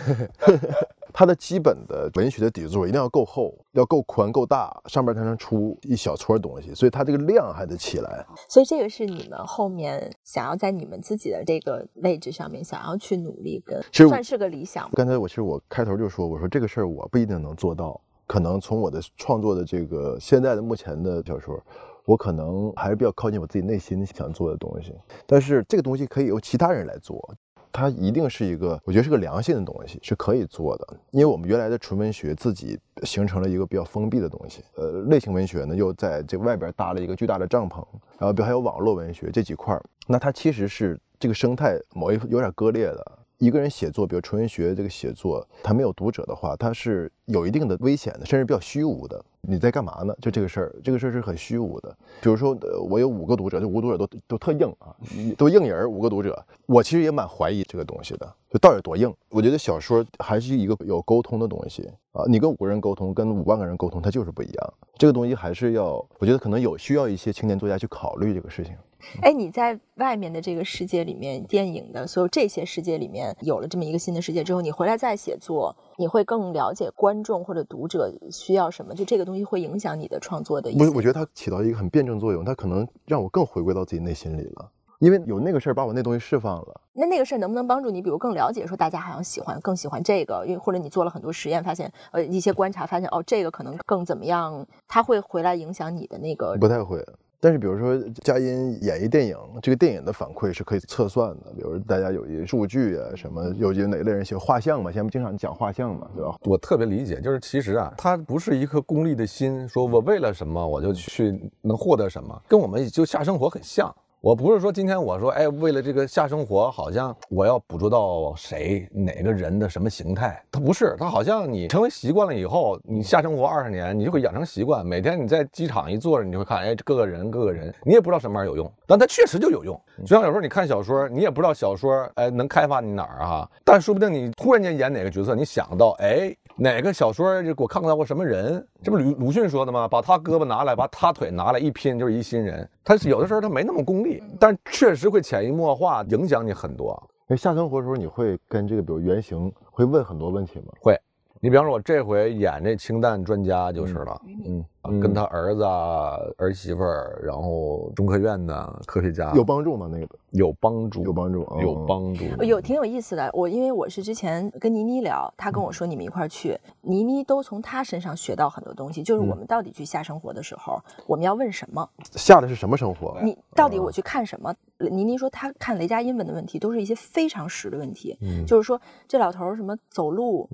[1.13, 8.25] 它的基本的文学的底座一定要够厚，要够宽够大，上面才能出一小撮东西，所以它这个量还得起来。
[8.49, 14.93] 所以这个是你们后面想要在你们自己的这个位置上面想要去努力跟，算是个理想吧。
[14.95, 21.63] 刚才我其实我开头就说，我说这个事儿我不一定能做到，可能从我的创作的这个现在的目前的小说，
[22.07, 24.95] 我可能还是比较靠近我自己内心想做的东西。
[25.27, 27.35] 但是这个东西可以由其他人来做，
[27.71, 30.97] 它一定是一个我觉得是个良性的东西，是可以做的。
[31.11, 37.85] 因为我们原来的纯文学自己形成了一个比较封闭的东西，呃，类型文学呢又在这外边搭了一个巨大的帐篷，
[38.19, 43.19] 然后比如还有网络文学这几块，那它其实是这个生态某一有点割裂的。
[43.39, 49.23] 一个人写作，比如纯文学这个写作，他没有读者的话，他是有一定的危险的，甚至比较虚无的。
[49.41, 50.15] 你在干嘛呢？
[50.21, 51.97] 就这个事儿，这个事儿是很虚无的。
[52.21, 54.95] 比如说，呃我有五个读者，这五个读者都都特硬啊，
[55.37, 59.13] 都硬人儿，五个读者，我其实也蛮怀疑这个东西的，就到底多硬？
[59.29, 64.75] 我觉得小说还是一个有沟通的东西啊，你跟五个人沟通，跟五万个人沟通，它就是不一样。
[64.99, 68.75] 这个东西还是要，我觉得可能有需要一些青年作家去考虑这个事情。
[69.23, 80.79] 哎，你在外面的这个世界里面，电影的所有这些世界里面，有了这么一个新的世界之后，你回来再写作，你会更了解观众或者读者需要什么，就这个东西会影响你的创作的一些。
[80.79, 86.81] 不是，我觉得它起到一个很辩证作用，它可能让我更回归到自己内心里了，因为有那个事儿把我那东西释放了。
[86.93, 97.05] 那那个事儿能不能帮助你，比如更了解说大家好像喜欢更喜欢这个，因为或者你做了很多实验，发现呃一些观察发现哦这个可能更怎么样，它会回来影响你的那个不太会。
[97.41, 106.37] 但是比如说佳音演一电影，这个电影的反馈是可以测算的，比如大家有一些数据啊，什么有有哪类人喜欢画像嘛，现在不经常讲画像嘛，对吧？
[106.45, 113.95] 我特别理解，就是其实啊，他不是一颗功利的心，说我为了什么我就去能获得什么，跟我们就下生活很像。
[114.23, 129.81] 我不是说今天我说，哎，为了这个下生活，好像我要捕捉到谁哪个人的什么形态，它不是，它好像你成为习惯了以后，你下生活二十年，你就会养成习惯，每天你在机场一坐着，你就会看，哎，各个人各个人，你也不知道什么玩意儿有用，但它确实就有用。
[130.01, 133.49] 就像有时候你看小说，你也不知道小说，哎，能开发你哪儿啊？
[133.65, 138.67] 但说不定你突然间演哪个角色，你想到，哎，哪个小说这我看到过什么人？
[138.83, 139.87] 这不鲁鲁迅说的吗？
[139.87, 142.67] 把他胳膊拿来，把他腿拿来，一拼就是一新人。
[142.83, 146.99] 他是有的时候他没那么功利，但确实会潜移默化影响你很多。
[147.27, 150.73] 那，下生活的时候你会跟这个比如原型会问很多问题吗？
[150.81, 150.99] 会，
[151.41, 159.89] 你比方说，我这回演这氢弹专家就是了，嗯，嗯跟他儿子啊、儿媳妇儿，然后中科院的科学家有帮助吗？
[159.91, 163.31] 那个有帮助，有帮助哦有帮助，呃有挺有意思的。
[163.33, 169.03] 我因为我是之前跟倪妮聊，她跟我说你们一块儿去，倪妮都从她身上学到很多东西。
[169.03, 171.89] 就是我们到底去下生活的时候，我们要问什么？
[172.13, 173.19] 下的是什么生活？
[173.23, 174.55] 你到底我去看什么？
[174.79, 178.79] 倪妮说她看雷佳音问的问题都是一些非常实的问题，嗯就是说
[179.09, 180.47] 这老头儿什么走路、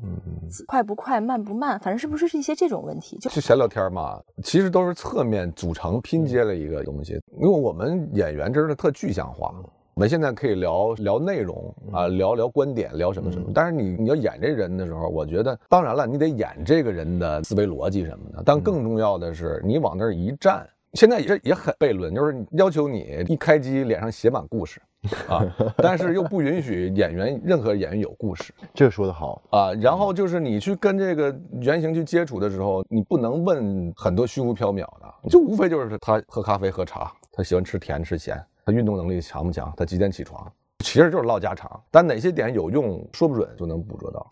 [0.66, 3.18] 快不快、慢不慢，反正是不是是一些这种问题？
[3.18, 7.20] 就就闲聊天嘛，其实都是侧面组成拼接了一个东西。
[7.38, 9.54] 因为我们演员真是特具象化，
[9.94, 13.50] 我们现在可以聊聊内容啊，聊聊观点，聊什么什么。
[13.54, 20.66] 但是你你要演这人的时候，我觉得当然了，你得演这个人的思维逻辑什么的，但更重要的是你往那儿一站。
[20.94, 24.80] 现在也也很悖论，就是要求你一开机脸上写满故事，
[25.28, 25.42] 啊，
[25.78, 29.72] 但是又不允许演员任何演员有故事，这说的好啊。
[29.74, 40.50] 然后就是你去跟这个原型去接触的时候，你不能问很多虚无缥缈的，就无非就是他喝咖啡喝茶，他喜欢吃甜吃咸，他运动能力强不强，他几点起床，
[40.84, 41.82] 其实就是唠家常。
[41.90, 44.24] 但哪些点有用，说不准就能捕捉到。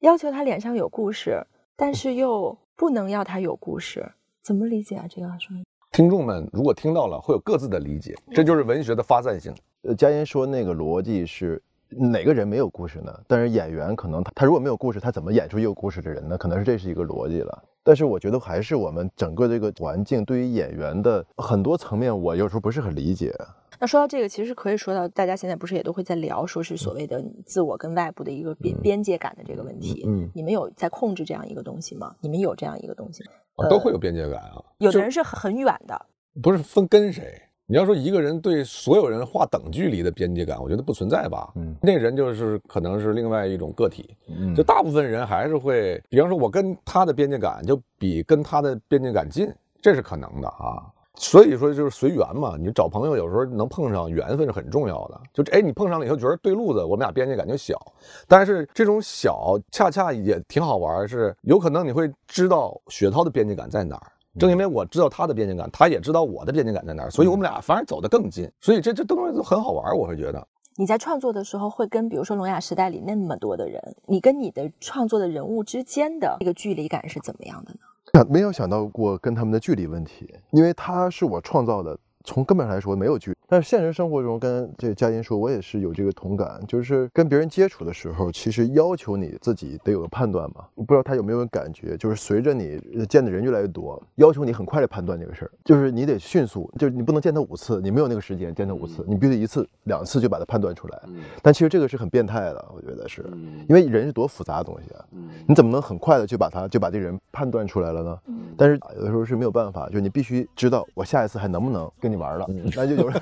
[0.00, 1.40] 要求他脸上有故事，
[1.76, 4.04] 但是又不能要他有故事，
[4.42, 5.06] 怎么理解啊？
[5.08, 5.56] 这个说。
[5.92, 9.54] 听众们如果听到了，会有各自的理解，这就是文学的发散性。
[9.86, 13.16] 呃，佳音说那个逻辑是哪个人没有故事呢？
[13.28, 16.36] 但是演员可能他他如果没有故事，他怎么演出有故事的人呢？
[16.36, 17.62] 可能是这是一个逻辑了。
[17.84, 23.32] 但是我觉得还是我们整个这个环境对于演员的很多层面，我有时候不是很理解。
[23.78, 30.02] 那说到这个，其实可以说到大家现在不是也都会在聊，说是所谓的自我跟外部的一个边边界感的这个问题。
[30.08, 32.16] 嗯，你们有在控制这样一个东西吗？
[32.20, 33.22] 你们有这样一个东西
[33.56, 33.68] 吗？
[33.68, 34.60] 都会有边界感啊。
[34.78, 36.06] 有的人是很远的，
[36.42, 37.40] 不是分跟谁。
[37.68, 41.52] 你要说一个人对所有人划等距离的边界感，我觉得不存在吧。
[41.56, 44.16] 嗯，那人就是可能是另外一种个体。
[44.28, 49.52] 嗯，就大部分人还是会，比方说我跟他的边界感就比跟他的边界感近，
[49.82, 50.86] 这是可能的啊。
[51.18, 52.56] 所以说就是随缘嘛。
[52.56, 55.20] 你找朋友有时候能碰上，缘分是很重要的。
[55.32, 57.80] 就哎，你碰上了以后觉得对路子，我们俩边界感就小。
[58.28, 64.12] 但是这种小恰恰也挺好玩，是有可能你会知道雪涛的边界感在哪儿。
[64.38, 68.50] 正因为我知道他的边界感，他也知道我的边界感在哪儿，所以我们俩反而走得更近。
[68.60, 70.46] 所以这这东西都很好玩，我会觉得。
[70.76, 78.26] 你在创作的时候，会跟比如说《聋哑时代》里那么多的人，你跟你的创作的人物之间的这个距离感是怎么样的呢？
[78.28, 81.98] 没有想到过跟他们的距离问题，因为他是我创造的。
[82.26, 90.64] 从根本上来说没有距离，但是现实生活中跟这佳音说，我也是有这个同感，就是跟别人接触的时候，其实要求你自己得有个判断嘛。
[90.74, 101.00] 我不知道他有没有感觉，就是随着你见的人越来越多，要求你很快的判断这个事儿，就是你得迅速，就是你不能见他五次，你没有那个时间见他五次，你必须一次两次就把他判断出来。
[101.40, 103.24] 但其实这个是很变态的，我觉得是，
[103.68, 105.04] 因为人是多复杂的东西啊，
[105.46, 108.18] 你怎么能很快的就把他就把这个人判断出来了呢？
[108.56, 112.15] 但是有的时候是没有办法，就是你必须知道我下一次还能不能跟你。
[112.16, 113.20] 玩了， 那就有人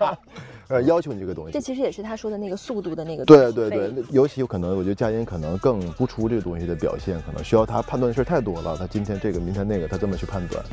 [0.68, 1.52] 呃要求你这个东西。
[1.52, 3.24] 这其实也是他说的那个速度的那个。
[3.24, 8.76] 对对对，尤其有可能，我觉得佳音可能更不出这个东西的表现，可能需要他判断的事太多了。
[8.76, 10.64] 他今天这个，明天那个，他这么去判断。